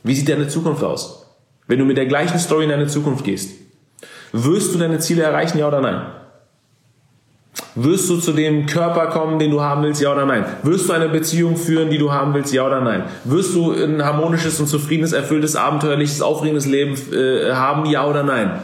[0.03, 1.27] wie sieht deine Zukunft aus?
[1.67, 3.51] Wenn du mit der gleichen Story in deine Zukunft gehst.
[4.31, 6.01] Wirst du deine Ziele erreichen, ja oder nein?
[7.75, 10.45] Wirst du zu dem Körper kommen, den du haben willst, ja oder nein?
[10.63, 13.03] Wirst du eine Beziehung führen, die du haben willst, ja oder nein?
[13.23, 18.59] Wirst du ein harmonisches und zufriedenes, erfülltes, abenteuerliches, aufregendes Leben äh, haben, ja oder nein?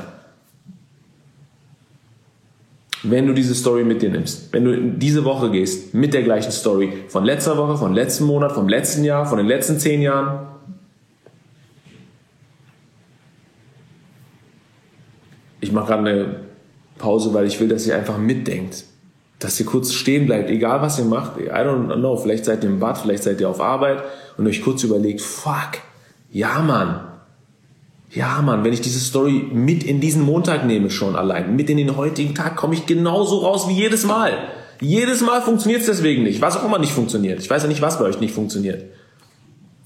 [3.04, 6.24] Wenn du diese Story mit dir nimmst, wenn du in diese Woche gehst mit der
[6.24, 10.02] gleichen Story von letzter Woche, von letzten Monat, vom letzten Jahr, von den letzten zehn
[10.02, 10.48] Jahren,
[15.68, 16.36] ich mache gerade eine
[16.98, 18.86] Pause, weil ich will, dass ihr einfach mitdenkt.
[19.40, 21.38] Dass ihr kurz stehen bleibt, egal was ihr macht.
[21.38, 24.02] I don't know, vielleicht seid ihr im Bad, vielleicht seid ihr auf Arbeit
[24.38, 25.80] und euch kurz überlegt, fuck,
[26.32, 27.02] ja Mann,
[28.12, 31.78] ja Mann, wenn ich diese Story mit in diesen Montag nehme schon allein, mit in
[31.78, 34.32] den heutigen Tag, komme ich genauso raus wie jedes Mal.
[34.80, 37.40] Jedes Mal funktioniert es deswegen nicht, was auch immer nicht funktioniert.
[37.40, 38.86] Ich weiß ja nicht, was bei euch nicht funktioniert.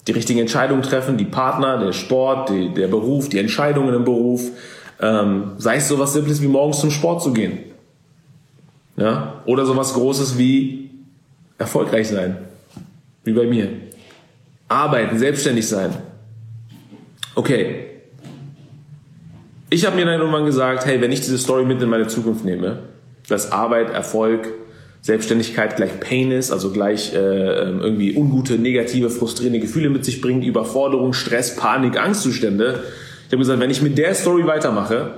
[0.07, 4.51] Die richtigen Entscheidungen treffen, die Partner, der Sport, die, der Beruf, die Entscheidungen im Beruf.
[5.01, 7.59] Ähm, sei es sowas Simples wie morgens zum Sport zu gehen.
[8.97, 9.41] Ja?
[9.45, 10.91] Oder sowas Großes wie
[11.57, 12.37] erfolgreich sein.
[13.23, 13.69] Wie bei mir.
[14.67, 15.91] Arbeiten, selbstständig sein.
[17.35, 17.87] Okay.
[19.69, 22.43] Ich habe mir dann irgendwann gesagt, hey, wenn ich diese Story mit in meine Zukunft
[22.43, 22.79] nehme,
[23.27, 24.49] dass Arbeit, Erfolg,
[25.01, 30.43] Selbstständigkeit gleich Pain ist, also gleich äh, irgendwie ungute, negative, frustrierende Gefühle mit sich bringt,
[30.45, 32.83] Überforderung, Stress, Panik, Angstzustände.
[33.31, 35.11] Ich habe gesagt, wenn ich mit der Story weitermache,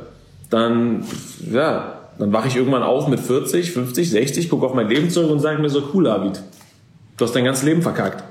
[0.51, 1.03] dann,
[1.51, 5.31] ja, dann wache ich irgendwann auf mit 40, 50, 60, gucke auf mein Leben zurück
[5.31, 6.39] und sage mir so, cool, David,
[7.17, 8.23] du hast dein ganzes Leben verkackt.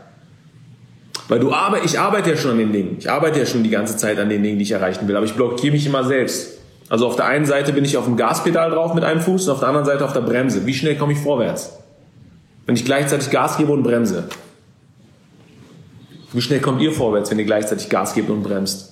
[1.26, 2.94] Weil du arbeitest, ich arbeite ja schon an den Dingen.
[3.00, 5.16] Ich arbeite ja schon die ganze Zeit an den Dingen, die ich erreichen will.
[5.16, 6.60] Aber ich blockiere mich immer selbst.
[6.88, 9.54] Also auf der einen Seite bin ich auf dem Gaspedal drauf mit einem Fuß und
[9.54, 10.64] auf der anderen Seite auf der Bremse.
[10.64, 11.76] Wie schnell komme ich vorwärts?
[12.66, 14.28] Wenn ich gleichzeitig Gas gebe und bremse.
[16.32, 18.91] Wie schnell kommt ihr vorwärts, wenn ihr gleichzeitig Gas gebt und bremst?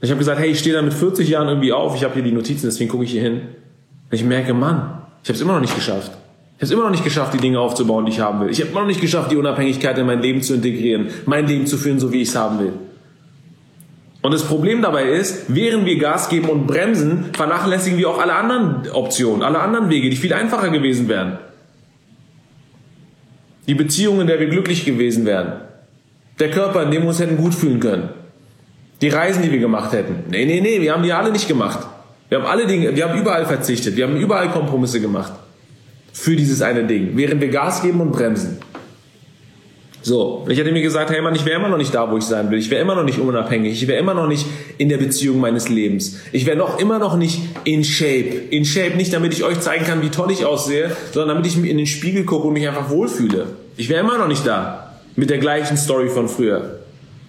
[0.00, 2.22] Ich habe gesagt, hey, ich stehe da mit 40 Jahren irgendwie auf, ich habe hier
[2.22, 3.40] die Notizen, deswegen gucke ich hier hin.
[4.10, 6.12] Und ich merke, Mann, ich habe es immer noch nicht geschafft.
[6.12, 8.50] Ich habe es immer noch nicht geschafft, die Dinge aufzubauen, die ich haben will.
[8.50, 11.66] Ich habe immer noch nicht geschafft, die Unabhängigkeit in mein Leben zu integrieren, mein Leben
[11.66, 12.72] zu führen, so wie ich es haben will.
[14.22, 18.34] Und das Problem dabei ist, während wir Gas geben und bremsen, vernachlässigen wir auch alle
[18.34, 21.38] anderen Optionen, alle anderen Wege, die viel einfacher gewesen wären.
[23.68, 25.60] Die Beziehungen, in der wir glücklich gewesen wären.
[26.40, 28.08] Der Körper, in dem wir uns hätten gut fühlen können.
[29.00, 30.24] Die Reisen, die wir gemacht hätten.
[30.30, 31.86] Nee, nee, nee, wir haben die alle nicht gemacht.
[32.28, 33.96] Wir haben alle Dinge, wir haben überall verzichtet.
[33.96, 35.32] Wir haben überall Kompromisse gemacht.
[36.12, 37.10] Für dieses eine Ding.
[37.14, 38.58] Während wir Gas geben und bremsen.
[40.02, 42.24] So, ich hätte mir gesagt, hey Mann, ich wäre immer noch nicht da, wo ich
[42.24, 42.58] sein will.
[42.58, 43.82] Ich wäre immer noch nicht unabhängig.
[43.82, 44.46] Ich wäre immer noch nicht
[44.78, 46.20] in der Beziehung meines Lebens.
[46.32, 48.30] Ich wäre noch immer noch nicht in Shape.
[48.50, 51.62] In Shape nicht, damit ich euch zeigen kann, wie toll ich aussehe, sondern damit ich
[51.62, 53.46] in den Spiegel gucke und mich einfach wohlfühle.
[53.76, 54.94] Ich wäre immer noch nicht da.
[55.16, 56.77] Mit der gleichen Story von früher.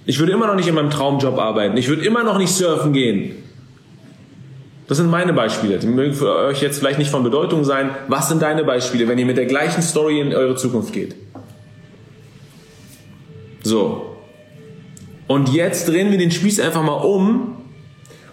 [0.10, 1.78] Ich würde immer noch nicht in meinem Traumjob arbeiten.
[1.78, 3.44] Ich würde immer noch nicht surfen gehen.
[4.88, 5.78] Das sind meine Beispiele.
[5.78, 7.92] Die mögen für euch jetzt vielleicht nicht von Bedeutung sein.
[8.08, 11.14] Was sind deine Beispiele, wenn ihr mit der gleichen Story in eure Zukunft geht?
[13.62, 14.16] So.
[15.28, 17.58] Und jetzt drehen wir den Spieß einfach mal um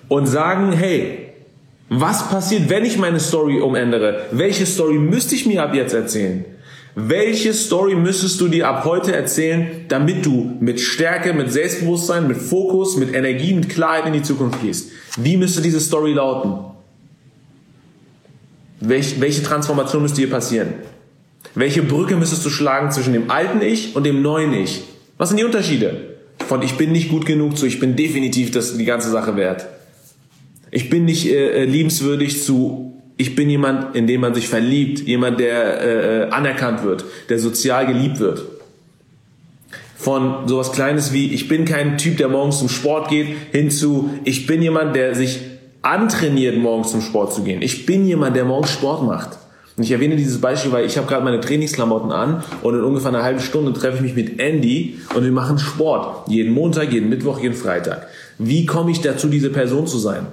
[0.09, 1.35] und sagen, hey,
[1.91, 4.23] was passiert, wenn ich meine Story umändere?
[4.31, 6.47] Welche Story müsste ich mir ab jetzt erzählen?
[6.98, 12.38] Welche Story müsstest du dir ab heute erzählen, damit du mit Stärke, mit Selbstbewusstsein, mit
[12.38, 14.92] Fokus, mit Energie, mit Klarheit in die Zukunft gehst?
[15.18, 16.54] Wie müsste diese Story lauten?
[18.80, 20.72] Welch, welche Transformation müsste hier passieren?
[21.54, 24.85] Welche Brücke müsstest du schlagen zwischen dem alten Ich und dem neuen Ich?
[25.18, 26.16] Was sind die Unterschiede?
[26.48, 29.66] Von ich bin nicht gut genug zu ich bin definitiv das die ganze Sache wert.
[30.70, 35.00] Ich bin nicht äh, äh, liebenswürdig zu ich bin jemand, in dem man sich verliebt,
[35.00, 38.44] jemand, der äh, äh, anerkannt wird, der sozial geliebt wird.
[39.96, 44.11] Von sowas Kleines wie ich bin kein Typ, der morgens zum Sport geht, hin zu
[44.24, 45.40] ich bin jemand, der sich
[45.81, 47.62] antrainiert, morgens zum Sport zu gehen.
[47.62, 49.38] Ich bin jemand, der morgens Sport macht.
[49.76, 53.09] Und ich erwähne dieses Beispiel, weil ich habe gerade meine Trainingsklamotten an und in ungefähr
[53.09, 56.29] einer halben Stunde treffe ich mich mit Andy und wir machen Sport.
[56.29, 58.07] Jeden Montag, jeden Mittwoch, jeden Freitag.
[58.38, 60.26] Wie komme ich dazu, diese Person zu sein?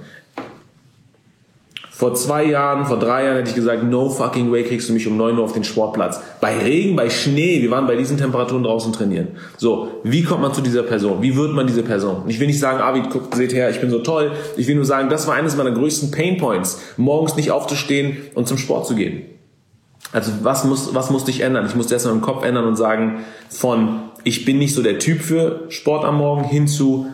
[1.96, 5.06] Vor zwei Jahren, vor drei Jahren hätte ich gesagt, no fucking way kriegst du mich
[5.06, 6.20] um neun Uhr auf den Sportplatz.
[6.40, 9.28] Bei Regen, bei Schnee, wir waren bei diesen Temperaturen draußen trainieren.
[9.58, 11.22] So, wie kommt man zu dieser Person?
[11.22, 12.24] Wie wird man diese Person?
[12.26, 14.32] Ich will nicht sagen, Avid, guck, seht her, ich bin so toll.
[14.56, 18.58] Ich will nur sagen, das war eines meiner größten Painpoints, morgens nicht aufzustehen und zum
[18.58, 19.22] Sport zu gehen.
[20.10, 21.64] Also was muss, was musste ich ändern?
[21.64, 25.20] Ich musste erstmal im Kopf ändern und sagen, von ich bin nicht so der Typ
[25.20, 27.06] für Sport am Morgen hin zu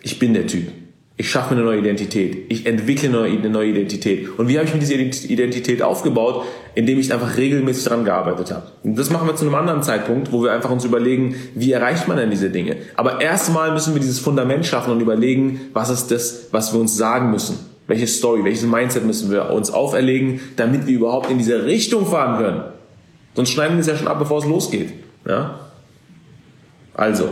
[0.00, 0.68] ich bin der Typ.
[1.18, 2.46] Ich schaffe mir eine neue Identität.
[2.48, 4.38] Ich entwickle eine neue Identität.
[4.38, 6.44] Und wie habe ich mir diese Identität aufgebaut?
[6.74, 8.66] Indem ich einfach regelmäßig daran gearbeitet habe.
[8.82, 12.08] Und das machen wir zu einem anderen Zeitpunkt, wo wir einfach uns überlegen, wie erreicht
[12.08, 12.76] man denn diese Dinge?
[12.96, 16.96] Aber erstmal müssen wir dieses Fundament schaffen und überlegen, was ist das, was wir uns
[16.96, 17.58] sagen müssen?
[17.86, 22.42] Welche Story, welches Mindset müssen wir uns auferlegen, damit wir überhaupt in diese Richtung fahren
[22.42, 22.62] können?
[23.34, 24.92] Sonst schneiden wir es ja schon ab, bevor es losgeht.
[25.28, 25.60] Ja?
[26.94, 27.28] Also,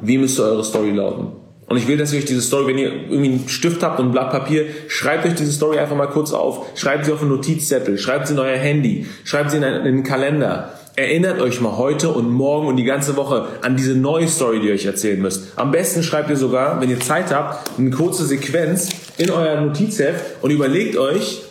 [0.00, 1.43] wie müsste eure Story lauten?
[1.66, 4.06] Und ich will, dass ihr euch diese Story, wenn ihr irgendwie einen Stift habt und
[4.06, 6.66] ein Blatt Papier, schreibt euch diese Story einfach mal kurz auf.
[6.74, 9.86] Schreibt sie auf einen Notizzettel, schreibt sie in euer Handy, schreibt sie in einen, in
[9.86, 10.74] einen Kalender.
[10.96, 14.68] Erinnert euch mal heute und morgen und die ganze Woche an diese neue Story, die
[14.68, 15.52] ihr euch erzählen müsst.
[15.56, 20.42] Am besten schreibt ihr sogar, wenn ihr Zeit habt, eine kurze Sequenz in euer Notizheft
[20.42, 21.42] und überlegt euch,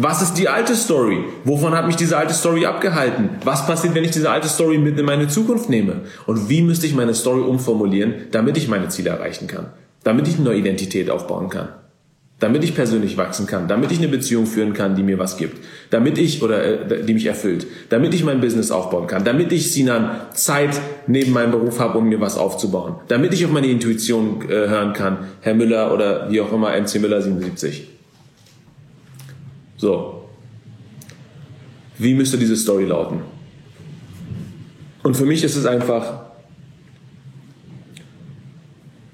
[0.00, 1.24] was ist die alte Story?
[1.44, 3.30] Wovon hat mich diese alte Story abgehalten?
[3.44, 6.02] Was passiert, wenn ich diese alte Story mit in meine Zukunft nehme?
[6.26, 9.66] Und wie müsste ich meine Story umformulieren, damit ich meine Ziele erreichen kann?
[10.04, 11.68] Damit ich eine neue Identität aufbauen kann?
[12.40, 15.58] damit ich persönlich wachsen kann, damit ich eine Beziehung führen kann, die mir was gibt,
[15.90, 19.72] damit ich oder äh, die mich erfüllt, damit ich mein Business aufbauen kann, damit ich
[19.72, 24.42] Sinan Zeit neben meinem Beruf habe, um mir was aufzubauen, damit ich auf meine Intuition
[24.48, 27.97] äh, hören kann, Herr Müller oder wie auch immer MC Müller 77.
[29.78, 30.28] So.
[31.96, 33.22] Wie müsste diese Story lauten?
[35.02, 36.26] Und für mich ist es einfach,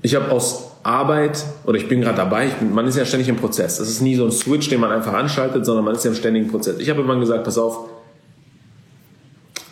[0.03, 3.37] ich habe aus Arbeit, oder ich bin gerade dabei, bin, man ist ja ständig im
[3.37, 3.79] Prozess.
[3.79, 6.17] Das ist nie so ein Switch, den man einfach anschaltet, sondern man ist ja im
[6.17, 6.79] ständigen Prozess.
[6.79, 7.89] Ich habe immer gesagt, pass auf,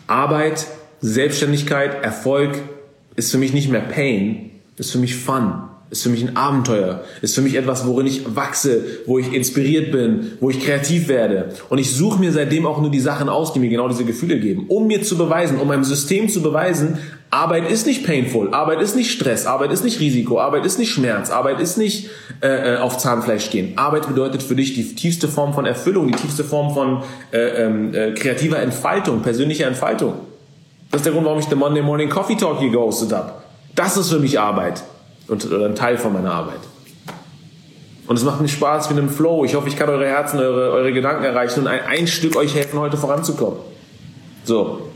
[0.07, 0.66] Arbeit,
[1.00, 2.59] Selbstständigkeit, Erfolg
[3.16, 7.05] ist für mich nicht mehr Pain, ist für mich Fun ist für mich ein Abenteuer,
[7.20, 11.50] ist für mich etwas, worin ich wachse, wo ich inspiriert bin, wo ich kreativ werde.
[11.68, 14.40] Und ich suche mir seitdem auch nur die Sachen aus, die mir genau diese Gefühle
[14.40, 16.96] geben, um mir zu beweisen, um meinem System zu beweisen,
[17.31, 20.90] Arbeit ist nicht painful, Arbeit ist nicht Stress, Arbeit ist nicht Risiko, Arbeit ist nicht
[20.90, 22.09] Schmerz, Arbeit ist nicht
[22.40, 23.74] äh, äh auf Zahnfleisch gehen.
[23.76, 27.02] Arbeit bedeutet für dich die tiefste Form von Erfüllung, die tiefste Form von
[27.33, 30.14] äh, ähm, äh, kreativer Entfaltung, persönlicher Entfaltung.
[30.90, 33.33] Das ist der Grund, warum ich The Monday Morning Coffee Talk hier gehostet habe.
[33.74, 34.83] Das ist für mich Arbeit
[35.33, 36.61] und, oder ein Teil von meiner Arbeit.
[38.07, 39.45] Und es macht mir Spaß wie einem Flow.
[39.45, 42.55] Ich hoffe, ich kann eure Herzen, eure, eure Gedanken erreichen und ein, ein Stück euch
[42.55, 43.59] helfen, heute voranzukommen.
[44.45, 44.90] So.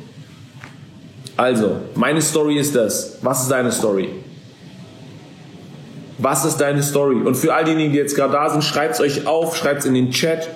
[1.37, 3.18] Also, meine Story ist das.
[3.22, 4.11] Was ist deine Story?
[6.18, 7.16] Was ist deine Story?
[7.16, 9.87] Und für all diejenigen, die jetzt gerade da sind, schreibt es euch auf, schreibt es
[9.87, 10.49] in den Chat,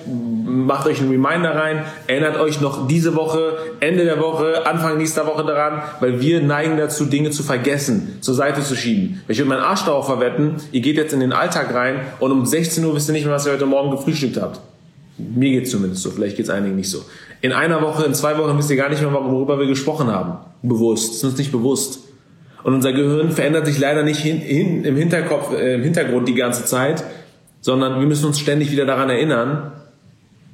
[0.51, 5.25] macht euch einen Reminder rein, erinnert euch noch diese Woche, Ende der Woche, Anfang nächster
[5.25, 9.21] Woche daran, weil wir neigen dazu, Dinge zu vergessen, zur Seite zu schieben.
[9.27, 12.45] Ich würde meinen Arsch darauf verwetten, ihr geht jetzt in den Alltag rein und um
[12.45, 14.59] 16 Uhr wisst ihr nicht mehr, was ihr heute Morgen gefrühstückt habt.
[15.17, 17.03] Mir geht's zumindest so, vielleicht geht's einigen nicht so.
[17.41, 20.37] In einer Woche, in zwei Wochen wisst ihr gar nicht mehr, worüber wir gesprochen haben.
[20.61, 21.15] Bewusst.
[21.15, 21.99] ist uns nicht bewusst.
[22.63, 26.35] Und unser Gehirn verändert sich leider nicht hin, hin, im Hinterkopf, äh, im Hintergrund die
[26.35, 27.03] ganze Zeit,
[27.59, 29.71] sondern wir müssen uns ständig wieder daran erinnern,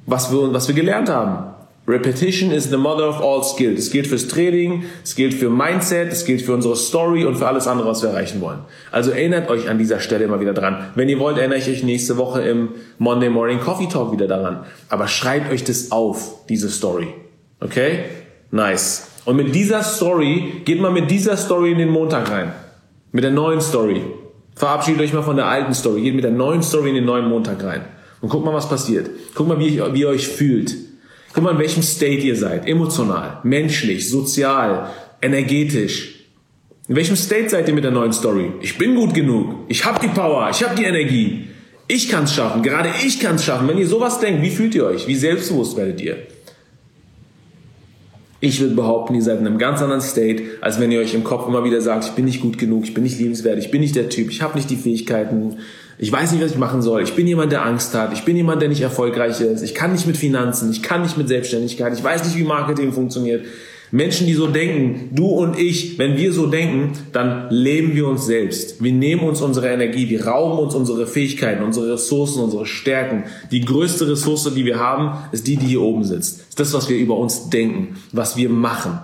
[0.08, 1.54] was wir, was wir gelernt haben.
[1.86, 3.78] Repetition is the mother of all skills.
[3.78, 7.48] Es gilt fürs Training, es gilt für Mindset, es gilt für unsere Story und für
[7.48, 8.58] alles andere, was wir erreichen wollen.
[8.92, 10.90] Also erinnert euch an dieser Stelle immer wieder dran.
[10.94, 14.64] Wenn ihr wollt, erinnere ich euch nächste Woche im Monday Morning Coffee Talk wieder daran.
[14.90, 17.08] Aber schreibt euch das auf, diese Story.
[17.60, 18.00] Okay?
[18.50, 19.08] Nice.
[19.24, 22.52] Und mit dieser Story, geht mal mit dieser Story in den Montag rein.
[23.12, 24.02] Mit der neuen Story.
[24.54, 26.02] Verabschiedet euch mal von der alten Story.
[26.02, 27.82] Geht mit der neuen Story in den neuen Montag rein.
[28.20, 29.10] Und guckt mal, was passiert.
[29.34, 30.74] Guckt mal, wie, ich, wie ihr euch fühlt.
[31.32, 32.66] Guckt mal, in welchem State ihr seid.
[32.66, 34.90] Emotional, menschlich, sozial,
[35.22, 36.26] energetisch.
[36.88, 38.52] In welchem State seid ihr mit der neuen Story?
[38.62, 39.54] Ich bin gut genug.
[39.68, 40.48] Ich habe die Power.
[40.50, 41.48] Ich habe die Energie.
[41.86, 42.62] Ich kann es schaffen.
[42.62, 43.68] Gerade ich kann es schaffen.
[43.68, 45.06] Wenn ihr sowas denkt, wie fühlt ihr euch?
[45.06, 46.16] Wie selbstbewusst werdet ihr?
[48.40, 51.24] Ich würde behaupten, ihr seid in einem ganz anderen State, als wenn ihr euch im
[51.24, 53.80] Kopf immer wieder sagt, ich bin nicht gut genug, ich bin nicht liebenswert, ich bin
[53.80, 55.56] nicht der Typ, ich habe nicht die Fähigkeiten,
[55.98, 58.36] ich weiß nicht, was ich machen soll, ich bin jemand, der Angst hat, ich bin
[58.36, 61.92] jemand, der nicht erfolgreich ist, ich kann nicht mit Finanzen, ich kann nicht mit Selbstständigkeit,
[61.92, 63.44] ich weiß nicht, wie Marketing funktioniert.
[63.90, 68.26] Menschen, die so denken, du und ich, wenn wir so denken, dann leben wir uns
[68.26, 68.82] selbst.
[68.82, 73.24] Wir nehmen uns unsere Energie, wir rauben uns unsere Fähigkeiten, unsere Ressourcen, unsere Stärken.
[73.50, 76.40] Die größte Ressource, die wir haben, ist die, die hier oben sitzt.
[76.50, 78.98] Ist das, was wir über uns denken, was wir machen.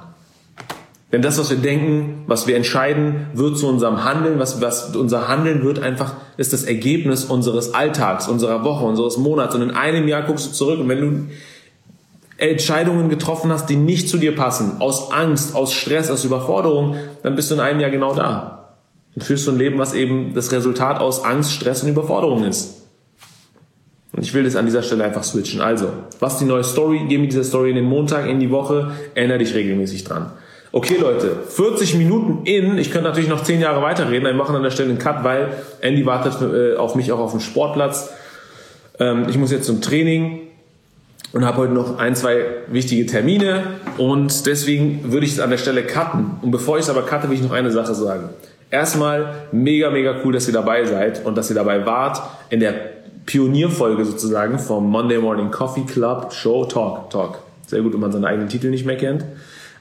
[1.14, 4.40] Denn das, was wir denken, was wir entscheiden, wird zu unserem Handeln.
[4.40, 9.54] Was, was unser Handeln wird einfach, ist das Ergebnis unseres Alltags, unserer Woche, unseres Monats.
[9.54, 11.26] Und in einem Jahr guckst du zurück und wenn du
[12.36, 17.36] Entscheidungen getroffen hast, die nicht zu dir passen, aus Angst, aus Stress, aus Überforderung, dann
[17.36, 18.74] bist du in einem Jahr genau da.
[19.14, 22.82] Und führst du ein Leben, was eben das Resultat aus Angst, Stress und Überforderung ist.
[24.10, 25.60] Und ich will das an dieser Stelle einfach switchen.
[25.60, 27.02] Also, was die neue Story?
[27.08, 30.32] Geh mit dieser Story in den Montag, in die Woche, erinnere dich regelmäßig dran.
[30.76, 32.78] Okay, Leute, 40 Minuten in.
[32.78, 34.24] Ich könnte natürlich noch 10 Jahre weiterreden.
[34.24, 37.30] Wir machen an der Stelle einen Cut, weil Andy wartet äh, auf mich auch auf
[37.30, 38.10] dem Sportplatz.
[38.98, 40.40] Ähm, ich muss jetzt zum Training
[41.32, 43.62] und habe heute noch ein, zwei wichtige Termine
[43.98, 46.38] und deswegen würde ich es an der Stelle cutten.
[46.42, 48.30] Und bevor ich es aber cutte, will ich noch eine Sache sagen.
[48.72, 52.74] Erstmal mega, mega cool, dass ihr dabei seid und dass ihr dabei wart in der
[53.26, 57.10] Pionierfolge sozusagen vom Monday Morning Coffee Club Show Talk.
[57.10, 57.38] Talk.
[57.64, 59.24] Sehr gut, wenn man seinen eigenen Titel nicht mehr kennt.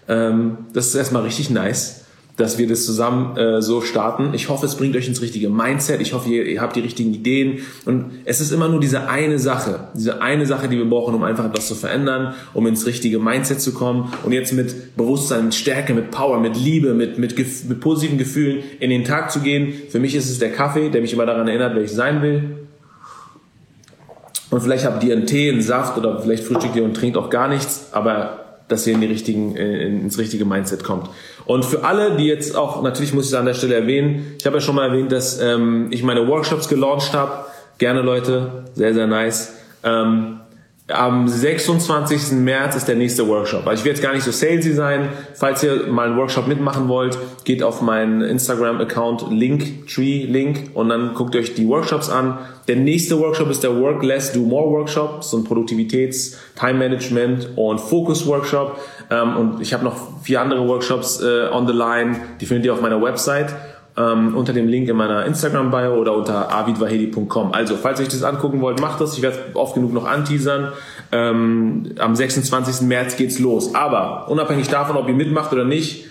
[0.07, 2.03] Ähm, das ist erstmal richtig nice
[2.37, 4.33] dass wir das zusammen äh, so starten.
[4.33, 6.01] Ich hoffe, es bringt euch ins richtige Mindset.
[6.01, 7.59] Ich hoffe, ihr, ihr habt die richtigen Ideen.
[7.85, 11.23] Und es ist immer nur diese eine Sache, diese eine Sache, die wir brauchen, um
[11.23, 15.55] einfach etwas zu verändern, um ins richtige Mindset zu kommen und jetzt mit Bewusstsein, mit
[15.55, 19.73] Stärke, mit Power, mit Liebe, mit, mit, mit positiven Gefühlen in den Tag zu gehen.
[19.89, 22.57] Für mich ist es der Kaffee, der mich immer daran erinnert, wer ich sein will.
[24.49, 27.29] Und vielleicht habt ihr einen Tee, einen Saft oder vielleicht frühstückt ihr und trinkt auch
[27.29, 28.42] gar nichts, aber
[28.73, 31.09] dass ihr in die richtigen, äh, ins richtige Mindset kommt.
[31.45, 34.45] Und für alle, die jetzt auch, natürlich muss ich es an der Stelle erwähnen, ich
[34.45, 37.45] habe ja schon mal erwähnt, dass ähm, ich meine Workshops gelauncht habe.
[37.77, 39.53] Gerne Leute, sehr, sehr nice.
[39.83, 40.39] Ähm,
[40.89, 42.33] am 26.
[42.33, 43.65] März ist der nächste Workshop.
[43.65, 45.07] Also ich will jetzt gar nicht so salesy sein.
[45.33, 51.37] Falls ihr mal einen Workshop mitmachen wollt, geht auf meinen Instagram-Account Linktree-Link und dann guckt
[51.37, 52.37] euch die Workshops an.
[52.67, 55.23] Der nächste Workshop ist der Work Less, Do More Workshop.
[55.23, 58.77] So ein Produktivitäts-, Time-Management und Focus-Workshop.
[59.09, 62.17] Ähm, und ich habe noch vier andere Workshops äh, on the line.
[62.41, 63.55] Die findet ihr auf meiner Website
[63.97, 67.53] ähm, unter dem Link in meiner Instagram-Bio oder unter avidvahedi.com.
[67.53, 69.15] Also, falls ihr euch das angucken wollt, macht das.
[69.15, 70.71] Ich werde oft genug noch anteasern.
[71.11, 72.87] Ähm, am 26.
[72.87, 73.75] März geht's los.
[73.75, 76.05] Aber unabhängig davon, ob ihr mitmacht oder nicht,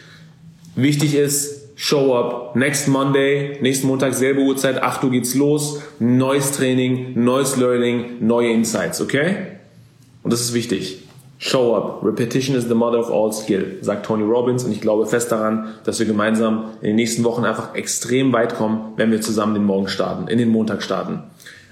[0.76, 2.54] wichtig ist, Show up.
[2.54, 5.82] Next Monday, nächsten Montag, selbe Uhrzeit, 8 Uhr geht's los.
[5.98, 9.34] Neues Training, neues Learning, neue Insights, okay?
[10.22, 11.01] Und das ist wichtig.
[11.44, 12.04] Show up.
[12.04, 14.62] Repetition is the mother of all skill, sagt Tony Robbins.
[14.62, 18.54] Und ich glaube fest daran, dass wir gemeinsam in den nächsten Wochen einfach extrem weit
[18.54, 21.24] kommen, wenn wir zusammen den Morgen starten, in den Montag starten.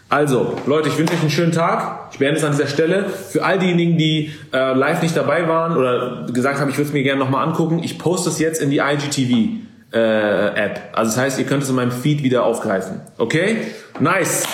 [0.09, 2.09] Also, Leute, ich wünsche euch einen schönen Tag.
[2.11, 3.09] Ich beende es an dieser Stelle.
[3.09, 6.93] Für all diejenigen, die äh, live nicht dabei waren oder gesagt haben, ich würde es
[6.93, 9.61] mir gerne nochmal angucken, ich poste es jetzt in die IGTV
[9.93, 10.81] äh, App.
[10.95, 13.03] Also das heißt, ihr könnt es in meinem Feed wieder aufgreifen.
[13.19, 13.59] Okay?
[14.01, 14.49] Nice.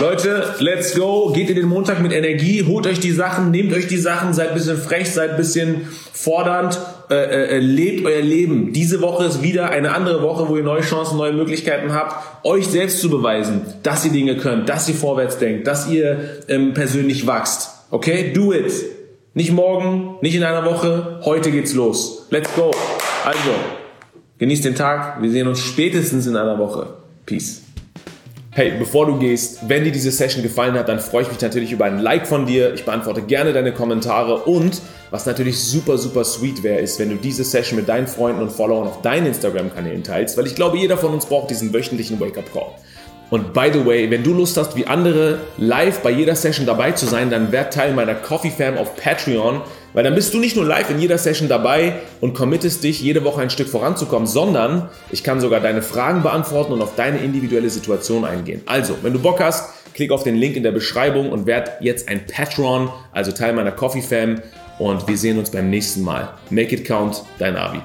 [0.00, 1.32] Leute, let's go.
[1.34, 4.50] Geht in den Montag mit Energie, holt euch die Sachen, nehmt euch die Sachen, seid
[4.50, 6.78] ein bisschen frech, seid ein bisschen fordernd,
[7.10, 8.72] äh, äh, äh, lebt euer Leben.
[8.72, 12.68] Diese Woche ist wieder eine andere Woche, wo ihr neue Chancen, neue Möglichkeiten habt, euch
[12.68, 17.26] selbst zu beweisen, dass ihr Dinge könnt, dass ihr vorwärts denkt, dass ihr ähm, persönlich
[17.26, 17.70] wachst.
[17.90, 18.32] Okay?
[18.32, 18.72] Do it.
[19.34, 22.28] Nicht morgen, nicht in einer Woche, heute geht's los.
[22.30, 22.70] Let's go.
[23.24, 23.50] Also,
[24.38, 25.20] genießt den Tag.
[25.20, 26.86] Wir sehen uns spätestens in einer Woche.
[27.26, 27.62] Peace.
[28.58, 31.70] Hey, bevor du gehst, wenn dir diese Session gefallen hat, dann freue ich mich natürlich
[31.70, 32.74] über ein Like von dir.
[32.74, 34.82] Ich beantworte gerne deine Kommentare und
[35.12, 38.50] was natürlich super, super sweet wäre, ist, wenn du diese Session mit deinen Freunden und
[38.50, 42.72] Followern auf deinen Instagram-Kanälen teilst, weil ich glaube, jeder von uns braucht diesen wöchentlichen Wake-up-Call.
[43.30, 46.90] Und by the way, wenn du Lust hast, wie andere live bei jeder Session dabei
[46.90, 49.60] zu sein, dann werd Teil meiner Coffee Fam auf Patreon.
[49.94, 53.24] Weil dann bist du nicht nur live in jeder Session dabei und committest dich, jede
[53.24, 57.70] Woche ein Stück voranzukommen, sondern ich kann sogar deine Fragen beantworten und auf deine individuelle
[57.70, 58.62] Situation eingehen.
[58.66, 62.08] Also, wenn du Bock hast, klick auf den Link in der Beschreibung und werd jetzt
[62.08, 64.40] ein Patron, also Teil meiner Coffee Fam.
[64.78, 66.28] Und wir sehen uns beim nächsten Mal.
[66.50, 67.82] Make it count, dein Arvid.